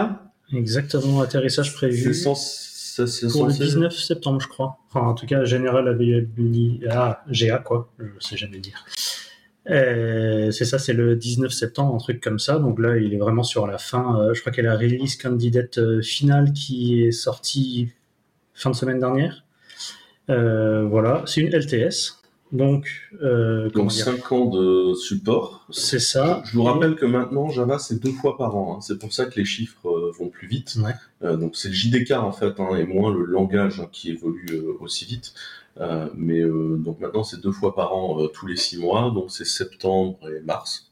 [0.53, 2.14] Exactement, atterrissage prévu.
[2.14, 4.78] C'est ça, Pour le censé- 19 septembre, je crois.
[4.89, 6.82] Enfin, en tout cas, General Availability.
[6.89, 7.91] Ah, GA, quoi.
[7.97, 8.86] Je sais jamais dire.
[9.70, 12.59] Euh, c'est ça, c'est le 19 septembre, un truc comme ça.
[12.59, 14.20] Donc là, il est vraiment sur la fin.
[14.20, 17.89] Euh, je crois qu'il y a la release candidate euh, finale qui est sortie
[18.53, 19.43] fin de semaine dernière.
[20.30, 22.18] Euh, voilà, c'est une LTS.
[22.52, 25.66] Donc, euh, Donc dire 5 ans de support.
[25.70, 26.42] c'est ça.
[26.46, 28.76] Je vous rappelle que maintenant Java c'est deux fois par an.
[28.76, 28.82] hein.
[28.82, 30.76] C'est pour ça que les chiffres euh, vont plus vite.
[30.84, 30.92] Ouais.
[31.24, 34.62] Euh, donc c'est le JDK en fait hein, et moins le langage hein, qui évolue
[34.82, 35.34] aussi vite.
[36.14, 39.12] Mais donc maintenant c'est deux fois par an tous les six mois.
[39.12, 40.92] Donc c'est septembre et mars.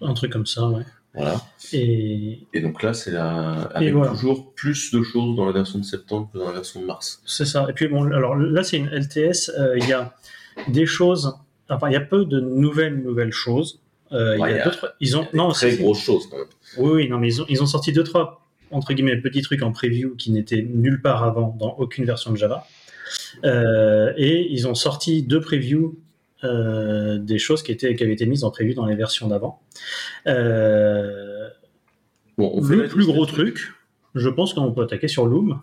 [0.00, 0.82] Un truc comme ça, ouais.
[1.16, 1.40] Voilà.
[1.72, 4.10] Et Et donc là c'est la avec voilà.
[4.12, 7.22] toujours plus de choses dans la version de septembre que dans la version de mars.
[7.26, 7.66] C'est ça.
[7.68, 9.50] Et puis bon, alors là, c'est une LTS.
[9.58, 10.14] euh, Il y a
[10.68, 11.34] des choses.
[11.68, 13.80] Enfin, il y a peu de nouvelles nouvelles choses.
[14.12, 14.94] Euh, Ouais, y a d'autres.
[15.00, 16.46] Ils ont Il y a des non, très grosses choses quand même.
[16.78, 19.62] Oui, oui, non, mais ils ont, ils ont sorti deux trois entre guillemets petits trucs
[19.62, 22.66] en preview qui n'étaient nulle part avant dans aucune version de Java.
[23.44, 25.98] Euh, et ils ont sorti deux previews
[26.44, 29.60] euh, des choses qui étaient qui avaient été mises en preview dans les versions d'avant.
[30.26, 31.48] Euh,
[32.38, 33.72] Bon, le plus gros truc,
[34.14, 35.62] je pense qu'on peut attaquer sur Loom.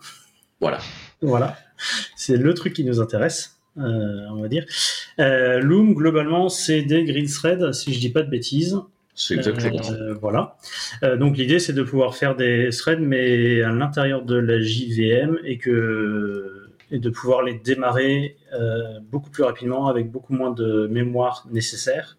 [0.60, 0.80] Voilà.
[1.22, 1.56] Voilà,
[2.16, 4.66] c'est le truc qui nous intéresse, euh, on va dire.
[5.20, 8.80] Loom, globalement, c'est des green threads, si je dis pas de bêtises.
[9.16, 9.92] C'est exactement.
[9.92, 10.58] Euh, voilà.
[11.04, 15.38] Euh, donc l'idée, c'est de pouvoir faire des threads, mais à l'intérieur de la JVM
[15.44, 20.88] et que et de pouvoir les démarrer euh, beaucoup plus rapidement avec beaucoup moins de
[20.88, 22.18] mémoire nécessaire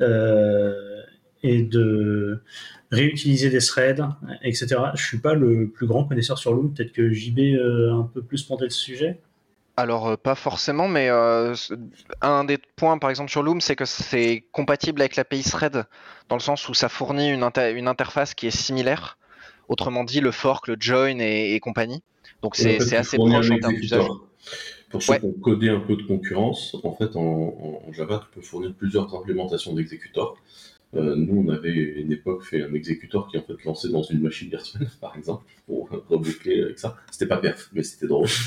[0.00, 1.02] euh,
[1.42, 2.40] et de
[2.90, 4.06] réutiliser des threads,
[4.42, 4.76] etc.
[4.94, 6.72] Je suis pas le plus grand connaisseur sur Loom.
[6.72, 9.18] Peut-être que JB euh, un peu plus monté le sujet.
[9.76, 14.44] Alors, euh, pas forcément, mais un des points, par exemple, sur Loom, c'est que c'est
[14.52, 15.84] compatible avec l'API Thread,
[16.28, 19.18] dans le sens où ça fournit une, inter- une interface qui est similaire.
[19.68, 22.02] Autrement dit, le fork, le join et compagnie.
[22.44, 24.04] Donc, c'est assez proche en termes d'usage.
[24.90, 25.18] Pour ceux Ouais.
[25.18, 29.12] qui ont codé un peu de concurrence, en fait, en, Java, tu peux fournir plusieurs
[29.14, 30.36] implémentations d'exécuteurs.
[30.94, 34.02] Euh, nous, on avait à une époque fait un exécuteur qui en fait lançait dans
[34.02, 36.96] une machine virtuelle, par exemple, pour reboucler avec ça.
[37.10, 38.28] C'était pas perf, mais c'était drôle.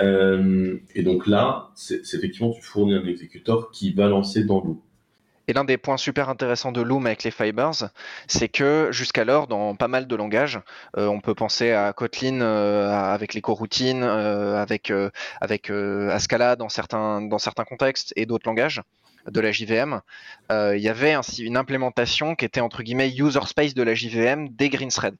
[0.00, 4.82] Euh, et donc là, c'est effectivement, tu fournis un exécuteur qui va lancer dans l'eau.
[5.46, 7.90] Et l'un des points super intéressants de Loom avec les fibers,
[8.26, 10.60] c'est que jusqu'alors, dans pas mal de langages,
[10.96, 14.92] euh, on peut penser à Kotlin euh, avec les coroutines, euh, avec,
[15.40, 18.82] avec Ascala dans certains, dans certains contextes et d'autres langages
[19.26, 20.00] de la JVM,
[20.50, 24.48] il y avait ainsi une implémentation qui était entre guillemets user space de la JVM
[24.50, 25.16] des green threads.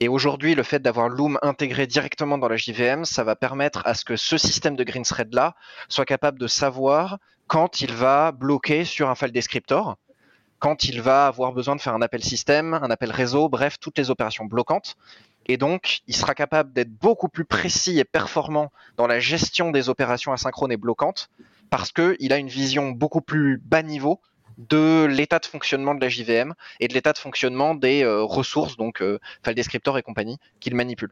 [0.00, 3.94] Et aujourd'hui, le fait d'avoir Loom intégré directement dans la JVM, ça va permettre à
[3.94, 5.54] ce que ce système de green thread là
[5.88, 9.96] soit capable de savoir quand il va bloquer sur un file descriptor,
[10.58, 13.98] quand il va avoir besoin de faire un appel système, un appel réseau, bref, toutes
[13.98, 14.96] les opérations bloquantes.
[15.46, 19.90] Et donc, il sera capable d'être beaucoup plus précis et performant dans la gestion des
[19.90, 21.28] opérations asynchrones et bloquantes,
[21.68, 24.20] parce qu'il a une vision beaucoup plus bas niveau
[24.56, 28.76] de l'état de fonctionnement de la JVM et de l'état de fonctionnement des euh, ressources,
[28.76, 31.10] donc euh, file descriptor et compagnie, qu'il manipule.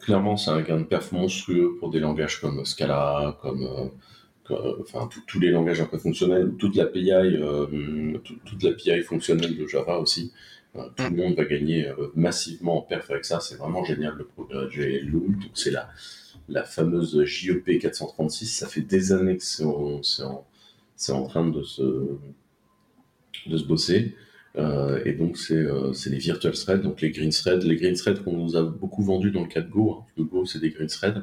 [0.00, 3.88] Clairement, c'est un gain de perf monstrueux pour des langages comme Scala, comme, euh,
[4.80, 9.66] enfin tous les langages un peu fonctionnels, toute l'API, euh, tout- toute l'API fonctionnelle de
[9.66, 10.32] Java aussi.
[10.76, 13.40] Euh, tout le monde va gagner euh, massivement en perf avec ça.
[13.40, 15.32] C'est vraiment génial le progrès de Loom.
[15.40, 15.88] Donc c'est la,
[16.48, 18.46] la fameuse JEP 436.
[18.46, 20.46] Ça fait des années que c'est en, c'est en,
[20.96, 21.82] c'est en train de se,
[23.46, 24.14] de se bosser.
[24.58, 27.64] Euh, et donc, c'est euh, les virtual threads, donc les green threads.
[27.64, 29.92] Les green threads qu'on nous a beaucoup vendus dans le cas de Go.
[29.92, 31.22] Hein, parce Go, c'est des green threads.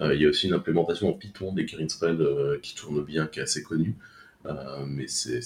[0.00, 3.04] Euh, il y a aussi une implémentation en Python des green threads euh, qui tourne
[3.04, 3.94] bien, qui est assez connue.
[4.88, 5.40] Mais c'est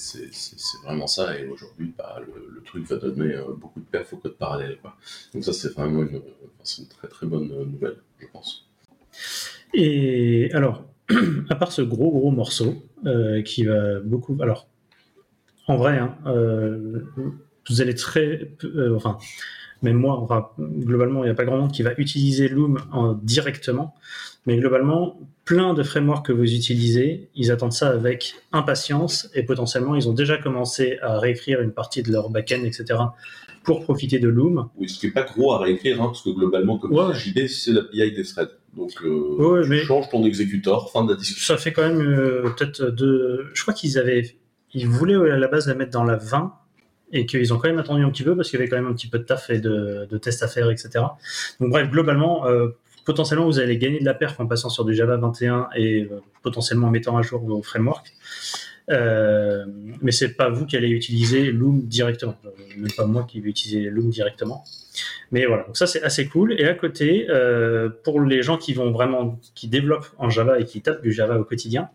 [0.82, 1.38] vraiment ça.
[1.38, 4.78] Et aujourd'hui, bah, le, truc va donner beaucoup de perf au code parallèle.
[5.34, 6.22] Donc, ça, c'est vraiment une,
[6.78, 8.66] une très très bonne nouvelle, je pense.
[9.74, 10.86] Et alors,
[11.50, 12.82] à part ce gros gros morceau
[13.44, 14.38] qui va beaucoup.
[14.40, 14.66] Alors,
[15.66, 17.00] en vrai, hein, euh,
[17.68, 18.50] vous allez très.
[18.64, 19.18] euh, enfin,
[19.82, 23.12] même moi, enfin, globalement, il n'y a pas grand monde qui va utiliser Loom en-
[23.14, 23.94] directement.
[24.46, 29.94] Mais globalement, plein de frameworks que vous utilisez, ils attendent ça avec impatience et potentiellement,
[29.96, 32.84] ils ont déjà commencé à réécrire une partie de leur backend, etc.,
[33.64, 34.68] pour profiter de Loom.
[34.76, 37.12] Oui, ce qui n'est pas gros à réécrire, hein, parce que globalement, comme Ouais.
[37.14, 38.50] JD, c'est l'API des threads.
[38.76, 39.08] Donc, euh,
[39.38, 41.54] Ouais, tu mais- changes ton exécuteur, fin de la discussion.
[41.56, 43.46] Ça fait quand même euh, peut-être deux.
[43.52, 44.36] Je crois qu'ils avaient.
[44.74, 46.52] Ils voulaient à la base la mettre dans la 20
[47.12, 48.88] et qu'ils ont quand même attendu un petit peu parce qu'il y avait quand même
[48.88, 50.90] un petit peu de taf et de, de tests à faire, etc.
[51.60, 52.68] Donc, bref, globalement, euh,
[53.04, 56.20] potentiellement, vous allez gagner de la perf en passant sur du Java 21 et euh,
[56.42, 58.12] potentiellement en mettant à jour vos frameworks.
[58.90, 59.64] Euh,
[60.02, 62.36] mais c'est pas vous qui allez utiliser Loom directement.
[62.44, 64.64] Euh, Même pas moi qui vais utiliser Loom directement.
[65.32, 66.54] Mais voilà, donc ça c'est assez cool.
[66.60, 70.64] Et à côté, euh, pour les gens qui vont vraiment, qui développent en Java et
[70.64, 71.88] qui tapent du Java au quotidien,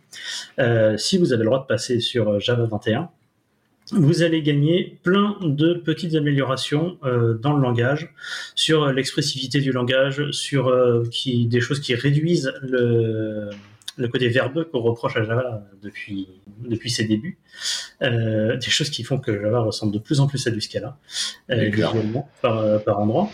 [0.60, 3.10] euh, si vous avez le droit de passer sur Java 21,
[3.92, 8.14] vous allez gagner plein de petites améliorations euh, dans le langage,
[8.56, 13.50] sur l'expressivité du langage, sur euh, qui, des choses qui réduisent le,
[14.02, 16.28] le côté verbeux qu'on reproche à Java depuis,
[16.68, 17.38] depuis ses débuts,
[18.02, 20.98] euh, des choses qui font que Java ressemble de plus en plus à du Scala,
[21.50, 23.30] euh, visuellement, par, euh, par endroit.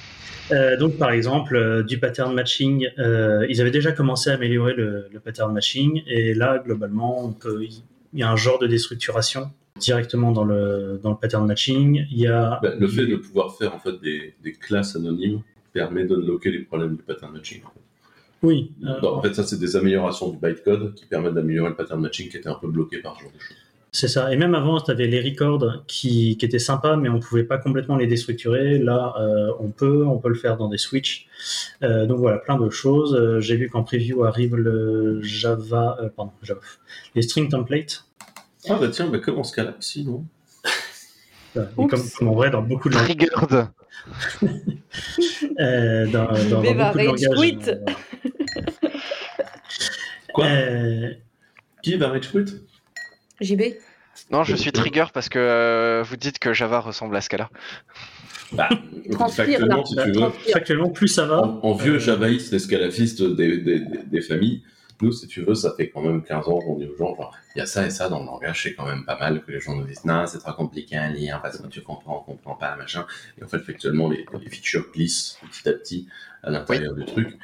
[0.51, 5.19] Euh, donc, par exemple, du pattern matching, ils avaient déjà commencé à améliorer le, le
[5.19, 7.65] pattern matching, et là, globalement, on peut,
[8.13, 12.05] il y a un genre de déstructuration directement dans le, dans le pattern matching.
[12.11, 15.41] Il y a Bah, le fait de pouvoir faire en fait des, des classes anonymes
[15.73, 17.61] permet d'unlocker les problèmes du pattern matching.
[17.63, 17.81] en fait.
[18.43, 21.99] Oui, euh, en fait, ça, c'est des améliorations du bytecode qui permettent d'améliorer le pattern
[21.99, 23.57] matching qui était un peu bloqué par ce genre de choses.
[23.91, 24.31] c'est ça.
[24.31, 27.57] Et même avant, tu avais les records qui, qui étaient sympas, mais on pouvait pas
[27.57, 28.77] complètement les déstructurer.
[28.77, 31.27] Là, euh, on peut, on peut le faire dans des switches.
[31.81, 33.39] Euh, donc voilà, plein de choses.
[33.39, 36.61] J'ai vu qu'en preview arrive le Java, pardon, Java,
[37.15, 38.05] les string templates.
[38.69, 40.25] Ah bah tiens, bah, comme en Scala aussi, non?
[41.63, 43.15] Et comme, comme en vrai, dans beaucoup de langages.
[43.17, 43.67] Triggered.
[45.59, 47.69] Euh, dans, dans- dans JB va beaucoup de rage langages, quit.
[47.69, 48.89] euh,
[50.33, 51.13] Quoi euh,
[51.83, 52.61] Qui va rage quit
[53.41, 53.61] JB
[54.31, 57.49] Non, je suis trigger parce que euh, vous dites que Java ressemble à Scala.
[58.51, 58.69] bah,
[59.11, 59.83] Transpire, Factuellement, là.
[59.85, 61.41] si tu veux, factuellement, plus ça va.
[61.43, 64.63] en, en vieux euh, javaïste escalafiste des, des, des, des familles,
[65.01, 67.35] nous, si tu veux, ça fait quand même 15 ans qu'on dit aux gens, genre,
[67.55, 69.51] il y a ça et ça dans le langage, c'est quand même pas mal que
[69.51, 72.31] les gens nous disent, non, c'est trop compliqué à lire parce que tu comprends, on
[72.31, 73.05] comprend pas, machin.
[73.39, 76.07] Et en fait, factuellement, les, les features glissent petit à petit
[76.43, 77.37] à l'intérieur du truc.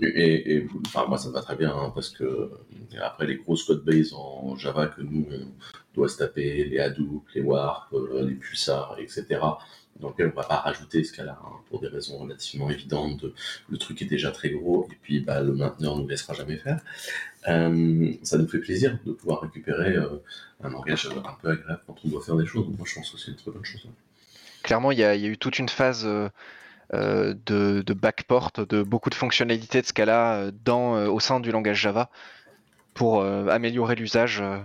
[0.00, 2.50] Et, et, enfin, moi, ça me va très bien, hein, parce que
[3.00, 5.48] après les grosses codebases en Java que nous, on
[5.94, 9.40] doit se taper, les Hadoop, les Warp, euh, les Pulsar, etc.,
[10.00, 13.20] dans lesquels on va pas rajouter ce cas-là, hein, pour des raisons relativement évidentes.
[13.20, 13.34] de-
[13.68, 16.56] le truc est déjà très gros, et puis bah, le mainteneur ne nous laissera jamais
[16.56, 16.80] faire.
[17.48, 20.22] Euh, ça nous fait plaisir de pouvoir récupérer euh,
[20.62, 22.66] un langage un peu agréable quand on doit faire des choses.
[22.66, 23.82] Donc moi, je pense que c'est une très bonne chose.
[23.86, 23.92] hein.
[24.62, 26.28] Clairement, il y, a eu toute une phase euh,
[26.92, 31.50] euh, de, backport, de beaucoup de fonctionnalités de Scala euh, dans, euh, au sein du
[31.52, 32.10] langage Java
[32.94, 34.58] pour euh, améliorer l'usage euh,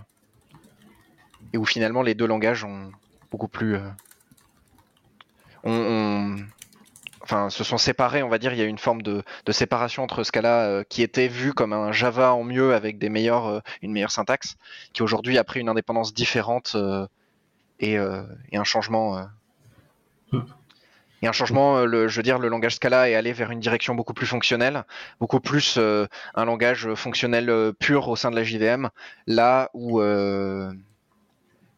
[1.53, 2.91] et où finalement les deux langages ont
[3.31, 3.77] beaucoup plus.
[5.63, 6.35] Ont- ont-
[7.21, 8.53] enfin, se sont séparés, on va dire.
[8.53, 11.73] Il y a une forme de, de séparation entre Scala euh, qui était vu comme
[11.73, 14.55] un Java en mieux avec des meilleures, euh, une meilleure syntaxe,
[14.93, 17.07] qui aujourd'hui a pris une indépendance différente euh,
[17.79, 19.17] et, euh, et un changement.
[19.17, 19.23] euh,
[21.21, 23.95] et un changement, le, je veux dire, le langage Scala est allé vers une direction
[23.95, 24.83] beaucoup plus fonctionnelle,
[25.21, 28.89] beaucoup plus un langage fonctionnel pur au sein de la JVM,
[29.27, 30.01] là où,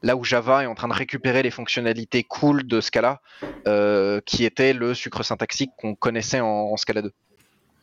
[0.03, 3.21] là où Java est en train de récupérer les fonctionnalités cool de Scala,
[3.67, 7.11] euh, qui était le sucre syntaxique qu'on connaissait en, en Scala 2.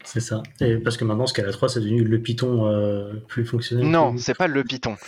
[0.04, 0.42] C'est ça.
[0.60, 3.86] Et parce que maintenant, Scala 3, c'est devenu le Python euh, plus fonctionnel.
[3.86, 4.96] Non, plus- c'est pas le Python.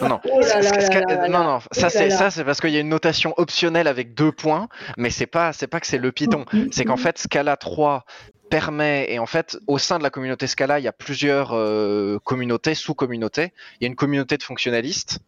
[0.00, 0.20] Non, non.
[0.28, 3.32] Oh là là là non, ça c'est ça c'est parce qu'il y a une notation
[3.36, 6.96] optionnelle avec deux points, mais c'est pas c'est pas que c'est le Python, c'est qu'en
[6.96, 8.04] fait Scala 3
[8.50, 12.18] permet et en fait au sein de la communauté Scala il y a plusieurs euh,
[12.24, 13.52] communautés sous-communautés.
[13.80, 15.20] Il y a une communauté de fonctionnalistes,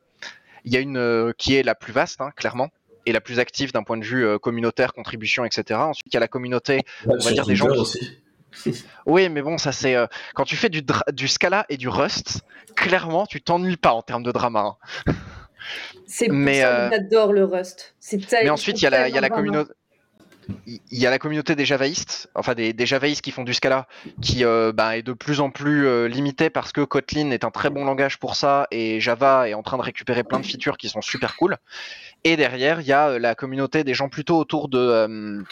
[0.64, 2.68] il y a une euh, qui est la plus vaste hein, clairement
[3.06, 5.78] et la plus active d'un point de vue euh, communautaire, contribution, etc.
[5.80, 8.20] Ensuite il y a la communauté va dire des gens Twitter qui-
[8.62, 8.84] aussi.
[9.06, 11.88] oui, mais bon, ça c'est euh, quand tu fais du, dra- du Scala et du
[11.88, 12.42] Rust,
[12.76, 14.76] clairement, tu t'ennuies pas en termes de drama.
[15.06, 15.12] hein.
[16.06, 17.94] C'est pour Mais, ça euh, que j'adore le Rust.
[17.98, 19.72] C'est Mais ensuite, il y a la, il y a la communauté.
[20.66, 23.86] Il y a la communauté des javaïstes, enfin des, des javaïstes qui font du Scala,
[24.20, 27.50] qui euh, bah, est de plus en plus euh, limitée parce que Kotlin est un
[27.50, 30.76] très bon langage pour ça et Java est en train de récupérer plein de features
[30.76, 31.56] qui sont super cool.
[32.24, 35.44] Et derrière, il y a euh, la communauté des gens plutôt autour de,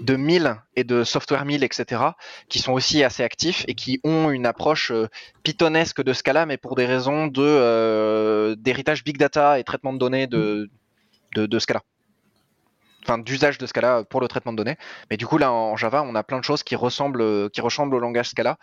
[0.00, 2.02] de 1000 et de Software 1000, etc.,
[2.48, 5.08] qui sont aussi assez actifs et qui ont une approche euh,
[5.42, 10.70] pythonesque de Scala, mais pour des raisons d'héritage big data et traitement de données de,
[11.34, 11.82] de Scala.
[13.04, 14.76] Enfin, d'usage de Scala pour le traitement de données.
[15.10, 17.94] Mais du coup, là, en Java, on a plein de choses qui ressemblent, qui ressemblent
[17.94, 18.58] au langage Scala.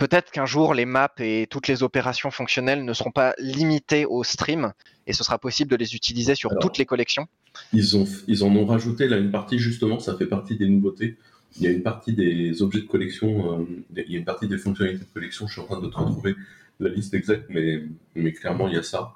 [0.00, 4.24] Peut-être qu'un jour, les maps et toutes les opérations fonctionnelles ne seront pas limitées au
[4.24, 4.72] stream
[5.06, 6.62] et ce sera possible de les utiliser sur Alors.
[6.62, 7.26] toutes les collections.
[7.74, 11.18] Ils, ont, ils en ont rajouté là une partie, justement, ça fait partie des nouveautés.
[11.56, 13.64] Il y a une partie des objets de collection, euh,
[13.94, 15.96] il y a une partie des fonctionnalités de collection, je suis en train de te
[15.96, 16.34] retrouver
[16.80, 17.82] la liste exacte, mais,
[18.14, 19.12] mais clairement il y a ça.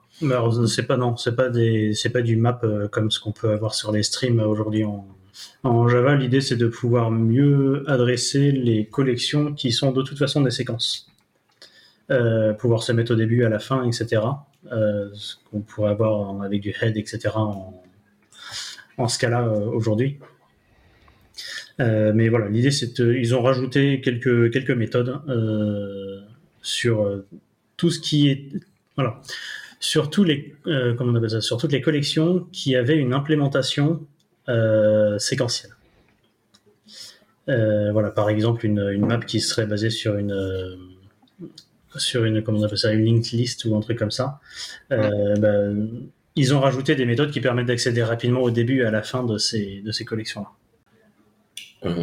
[0.67, 3.51] C'est pas non, c'est pas des, c'est pas du map euh, comme ce qu'on peut
[3.51, 5.07] avoir sur les streams euh, aujourd'hui en,
[5.65, 6.15] en Java.
[6.15, 11.09] L'idée c'est de pouvoir mieux adresser les collections qui sont de toute façon des séquences.
[12.11, 14.23] euh, pouvoir se mettre au début, à la fin, etc.
[14.71, 17.19] Ce qu'on pourrait avoir avec du head, etc.
[17.35, 17.83] en,
[18.99, 20.19] en Scala euh, aujourd'hui.
[21.79, 25.21] Mais voilà, l'idée c'est de- ils ont rajouté quelques quelques méthodes
[26.63, 27.23] sur
[27.77, 28.51] tout ce qui est
[28.97, 29.21] voilà
[29.81, 33.13] sur tous les euh, comment on appelle ça sur toutes les collections qui avaient une
[33.13, 34.07] implémentation
[34.49, 35.73] euh, séquentielle.
[37.49, 40.35] Euh, voilà, par exemple une, une map qui serait basée sur une
[41.97, 44.41] sur une comment on appelle ça une linked list ou un truc comme ça.
[44.91, 45.69] Bah,
[46.37, 49.23] ils ont rajouté des méthodes qui permettent d'accéder rapidement au début et à la fin
[49.23, 50.47] de ces de ces collections
[51.83, 51.97] là.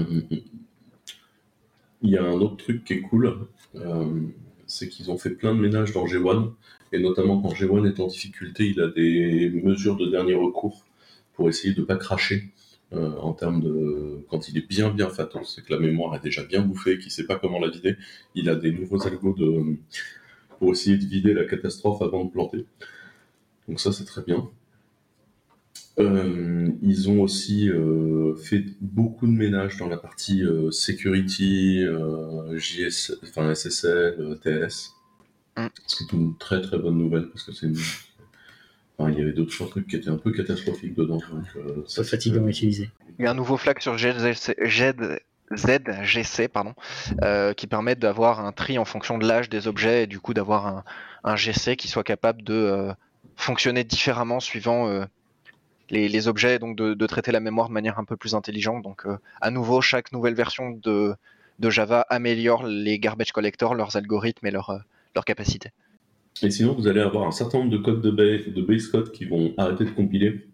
[2.03, 3.37] Il y a un autre truc qui est cool,
[3.75, 4.27] euh,
[4.71, 6.51] c'est qu'ils ont fait plein de ménages dans G1,
[6.93, 10.85] et notamment quand G1 est en difficulté, il a des mesures de dernier recours
[11.33, 12.49] pour essayer de ne pas cracher
[12.93, 14.25] euh, en termes de...
[14.29, 17.07] Quand il est bien bien fatos, c'est que la mémoire est déjà bien bouffée, qu'il
[17.07, 17.95] ne sait pas comment la vider,
[18.35, 19.35] il a des nouveaux algos
[20.59, 22.65] pour essayer de vider la catastrophe avant de planter.
[23.67, 24.49] Donc ça c'est très bien.
[26.01, 32.57] Euh, ils ont aussi euh, fait beaucoup de ménage dans la partie euh, security, euh,
[32.57, 34.93] JS, enfin SSL, euh, TS.
[35.57, 35.67] Mm.
[35.85, 37.77] Ce qui est une très très bonne nouvelle parce que c'est une...
[38.97, 41.19] enfin, il y avait d'autres trucs qui étaient un peu catastrophiques dedans.
[41.31, 42.89] Donc, euh, C'est ça, fatigant à utiliser.
[43.19, 45.17] Il y a un nouveau flag sur ZGC
[46.47, 46.73] pardon,
[47.23, 50.33] euh, qui permet d'avoir un tri en fonction de l'âge des objets et du coup
[50.33, 50.83] d'avoir un,
[51.23, 52.93] un GC qui soit capable de euh,
[53.35, 55.05] fonctionner différemment suivant euh,
[55.91, 58.81] les, les objets, donc de, de traiter la mémoire de manière un peu plus intelligente.
[58.81, 61.13] Donc euh, à nouveau, chaque nouvelle version de,
[61.59, 64.79] de Java améliore les garbage collectors, leurs algorithmes et leurs euh,
[65.15, 65.71] leurs capacités.
[66.41, 69.11] Et sinon, vous allez avoir un certain nombre de codes de base, de base code
[69.11, 70.47] qui vont arrêter de compiler.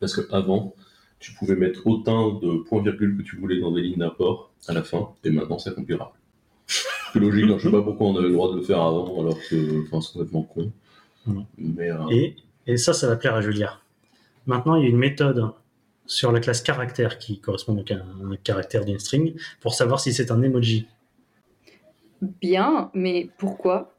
[0.00, 0.74] Parce qu'avant,
[1.20, 4.82] tu pouvais mettre autant de points-virgules que tu voulais dans des lignes d'apport à la
[4.82, 6.12] fin, et maintenant ça compilera.
[6.66, 9.20] C'est logique, hein, je sais pas pourquoi on avait le droit de le faire avant,
[9.20, 10.72] alors que enfin, c'est complètement con.
[11.56, 13.78] Mais euh, Et, et ça, ça va plaire à Julia.
[14.46, 15.50] Maintenant, il y a une méthode
[16.06, 20.12] sur la classe caractère qui correspond donc à un caractère d'une string pour savoir si
[20.12, 20.86] c'est un emoji.
[22.40, 23.90] Bien, mais pourquoi?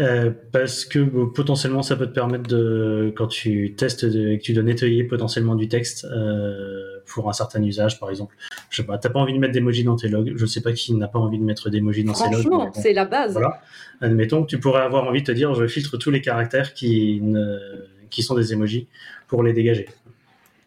[0.00, 4.38] Euh, parce que bon, potentiellement ça peut te permettre de, quand tu testes de- et
[4.38, 8.34] que tu dois nettoyer potentiellement du texte euh, pour un certain usage, par exemple.
[8.70, 10.32] Je sais pas, t'as pas envie de mettre d'emoji dans tes logs.
[10.34, 12.40] Je sais pas qui n'a pas envie de mettre d'emoji dans ses logs.
[12.40, 13.32] Franchement, c'est la base.
[13.34, 13.60] Voilà.
[14.00, 17.20] Admettons que tu pourrais avoir envie de te dire je filtre tous les caractères qui,
[17.20, 17.58] ne,
[18.12, 18.86] qui sont des emojis
[19.26, 19.88] pour les dégager.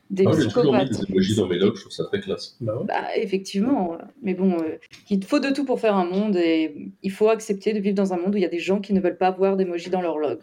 [0.10, 1.08] Des moi, j'ai toujours mis psychopathes.
[1.08, 2.58] des emojis dans mes logs, je trouve ça très classe.
[2.60, 2.86] Bah ouais.
[2.86, 4.78] Bah, effectivement, mais bon, euh,
[5.10, 8.14] il faut de tout pour faire un monde et il faut accepter de vivre dans
[8.14, 10.02] un monde où il y a des gens qui ne veulent pas avoir d'emoji dans
[10.02, 10.40] leur log.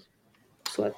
[0.69, 0.97] Soit.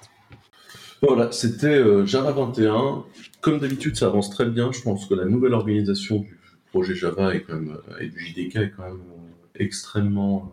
[1.02, 3.04] Voilà, c'était euh, Java 21.
[3.42, 4.72] Comme d'habitude, ça avance très bien.
[4.72, 6.38] Je pense que la nouvelle organisation du
[6.70, 10.52] projet Java est quand même, et du JDK est quand même euh, extrêmement,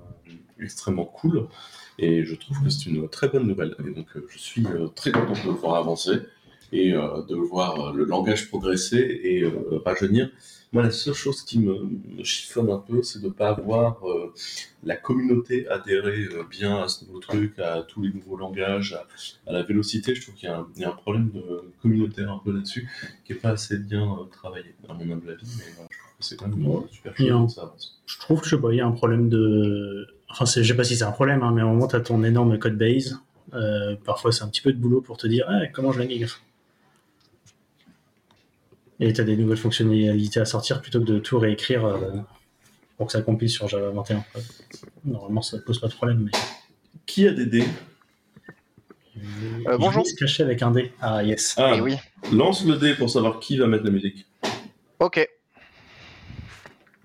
[0.59, 1.47] extrêmement cool.
[2.01, 3.75] Et je trouve que c'est une très bonne nouvelle.
[3.87, 6.17] Et donc, euh, je suis euh, très content de le voir avancer
[6.73, 9.45] et euh, de voir le langage progresser et
[9.85, 10.29] rajeunir.
[10.73, 11.73] Moi, la seule chose qui me,
[12.17, 14.33] me chiffonne un peu, c'est de ne pas avoir euh,
[14.85, 19.05] la communauté adhérer euh, bien à ce nouveau truc, à tous les nouveaux langages, à,
[19.49, 20.15] à la vélocité.
[20.15, 21.43] Je trouve qu'il y, a un- il y a un problème de
[21.81, 22.89] communautaire un peu là-dessus
[23.25, 25.45] qui n'est pas assez bien euh, travaillé, à mon humble avis.
[25.57, 28.01] Mais je trouve que c'est quand même super que ça avance.
[28.05, 30.07] Je trouve que je sais pas, il y a un problème de.
[30.31, 31.99] Enfin, je sais pas si c'est un problème, hein, mais à un moment, tu as
[32.01, 33.19] ton énorme code base.
[33.53, 36.05] Euh, parfois, c'est un petit peu de boulot pour te dire Ah, comment je la
[36.05, 36.39] migre?
[38.99, 41.99] Et tu as des nouvelles fonctionnalités à sortir plutôt que de tout réécrire euh,
[42.97, 44.23] pour que ça compile sur Java 21.
[45.05, 46.23] Normalement, ça ne pose pas de problème.
[46.25, 46.31] Mais...
[47.05, 47.65] Qui a des dés?
[49.67, 50.05] Euh, bonjour.
[50.05, 50.93] Se cacher avec un dé.
[51.01, 51.55] Ah, yes.
[51.57, 51.95] Ah, Et oui.
[52.31, 54.27] lance le dé pour savoir qui va mettre la musique.
[54.99, 55.27] Ok.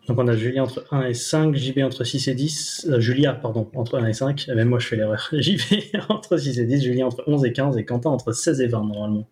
[0.08, 2.86] Donc, on a Julia entre 1 et 5, JB entre 6 et 10.
[2.90, 4.46] euh, Julia, pardon, entre 1 et 5.
[4.54, 5.28] Même moi, je fais l'erreur.
[5.32, 5.60] JB
[6.08, 8.84] entre 6 et 10, Julia entre 11 et 15, et Quentin entre 16 et 20,
[8.84, 9.26] normalement.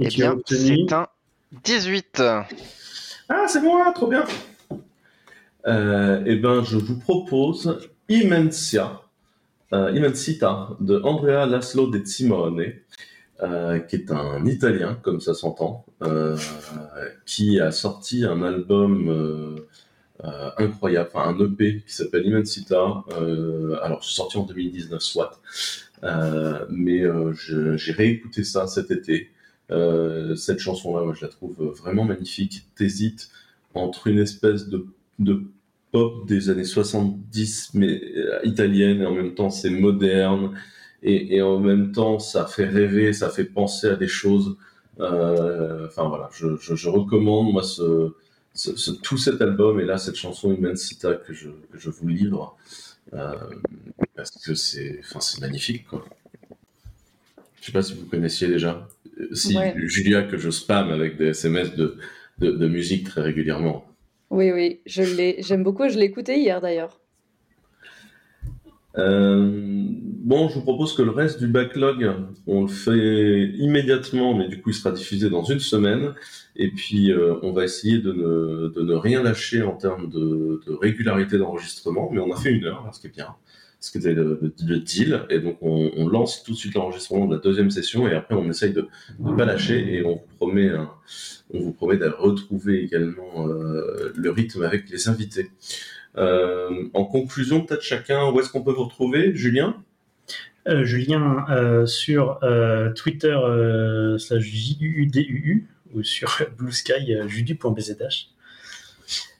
[0.00, 1.06] Et Eh tu as bien, obtenu- c'est un
[1.64, 2.22] 18.
[3.28, 4.24] Ah, c'est moi, trop bien.
[5.66, 7.78] Euh, eh ben, je vous propose
[8.08, 9.02] Immensia,
[9.72, 12.64] euh, Immensita de Andrea Laszlo De Simone,
[13.42, 16.36] euh, qui est un Italien, comme ça s'entend, euh,
[17.26, 19.56] qui a sorti un album
[20.24, 23.02] euh, incroyable, enfin un EP qui s'appelle Immensita.
[23.18, 25.40] Euh, alors, c'est sorti en 2019, soit.
[26.04, 27.02] Euh, mais
[27.34, 29.30] j'ai réécouté ça cet été.
[30.36, 32.66] Cette chanson-là, moi, je la trouve vraiment magnifique.
[32.76, 33.30] T'hésites
[33.74, 34.86] entre une espèce de,
[35.90, 38.00] pop des années 70, mais
[38.44, 40.52] italienne, et en même temps c'est moderne,
[41.02, 44.56] et, en même temps ça fait rêver, ça fait penser à des choses.
[44.98, 48.12] Enfin voilà, je, je recommande moi ce,
[48.54, 52.08] ce, ce- tout cet album et là cette chanson Immensita que je, que je vous
[52.08, 52.56] livre.
[53.14, 53.34] Euh,
[54.16, 55.86] parce que c'est enfin, c'est magnifique.
[55.88, 56.04] Quoi.
[57.60, 58.88] Je sais pas si vous connaissiez déjà.
[59.20, 59.74] Euh, Si, Ouais.
[59.76, 61.98] Julia, que je spam avec des SMS de,
[62.38, 63.84] de, de musique très régulièrement.
[64.30, 65.88] Oui, oui, je l'ai, j'aime beaucoup.
[65.88, 67.00] Je l'ai écouté hier d'ailleurs.
[68.98, 72.10] Euh, bon, je vous propose que le reste du backlog,
[72.46, 76.14] on le fait immédiatement, mais du coup, il sera diffusé dans une semaine.
[76.56, 80.60] Et puis, euh, on va essayer de ne, de ne rien lâcher en termes de,
[80.66, 82.10] de régularité d'enregistrement.
[82.12, 83.28] Mais on a fait une heure, là, ce qui est bien.
[83.80, 85.22] Ce qui était le, le- deal.
[85.28, 88.06] Et donc, on, on lance tout de suite l'enregistrement de la deuxième session.
[88.06, 88.86] Et après, on essaye de
[89.18, 89.92] ne pas lâcher.
[89.94, 90.90] Et on vous promet, un-
[91.52, 95.50] on vous promet de retrouver également euh, le rythme avec les invités.
[96.18, 99.82] Euh, en conclusion, peut-être chacun, où est-ce qu'on peut vous retrouver, Julien?
[100.68, 108.28] Euh, Julien euh, sur euh, Twitter euh, slash JUUDUU ou sur Blue Sky euh, judu.bzh.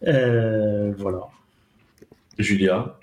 [0.07, 1.20] Euh, voilà.
[2.39, 2.99] Julia?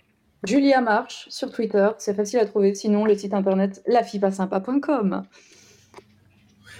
[0.46, 2.74] Julia March sur Twitter, c'est facile à trouver.
[2.76, 5.24] Sinon, le site internet lafipasympa.com.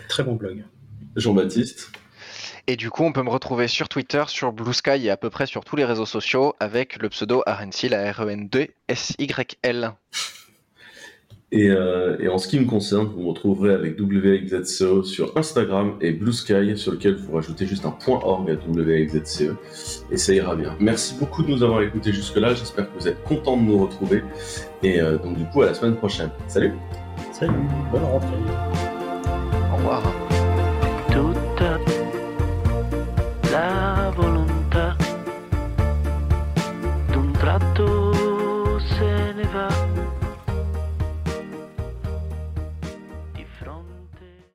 [0.08, 0.64] Très bon blog.
[1.16, 1.92] Jean-Baptiste?
[2.70, 5.32] Et du coup, on peut me retrouver sur Twitter, sur Blue Sky et à peu
[5.32, 9.94] près sur tous les réseaux sociaux avec le pseudo RNC, la R-E-N-D-S-Y-L.
[11.52, 15.96] et, euh, et en ce qui me concerne, vous me retrouverez avec WXZCE sur Instagram
[16.00, 19.56] et Blue Sky, sur lequel vous rajoutez juste un point .org à WXZCE, E,
[20.12, 20.78] et ça ira bien.
[20.80, 24.24] Merci beaucoup de nous avoir écoutés jusque-là, j'espère que vous êtes contents de nous retrouver,
[24.84, 26.30] et euh, donc du coup à la semaine prochaine.
[26.48, 26.74] Salut
[27.32, 27.52] Salut,
[27.92, 28.28] bonne rentrée.
[29.74, 30.04] Au revoir.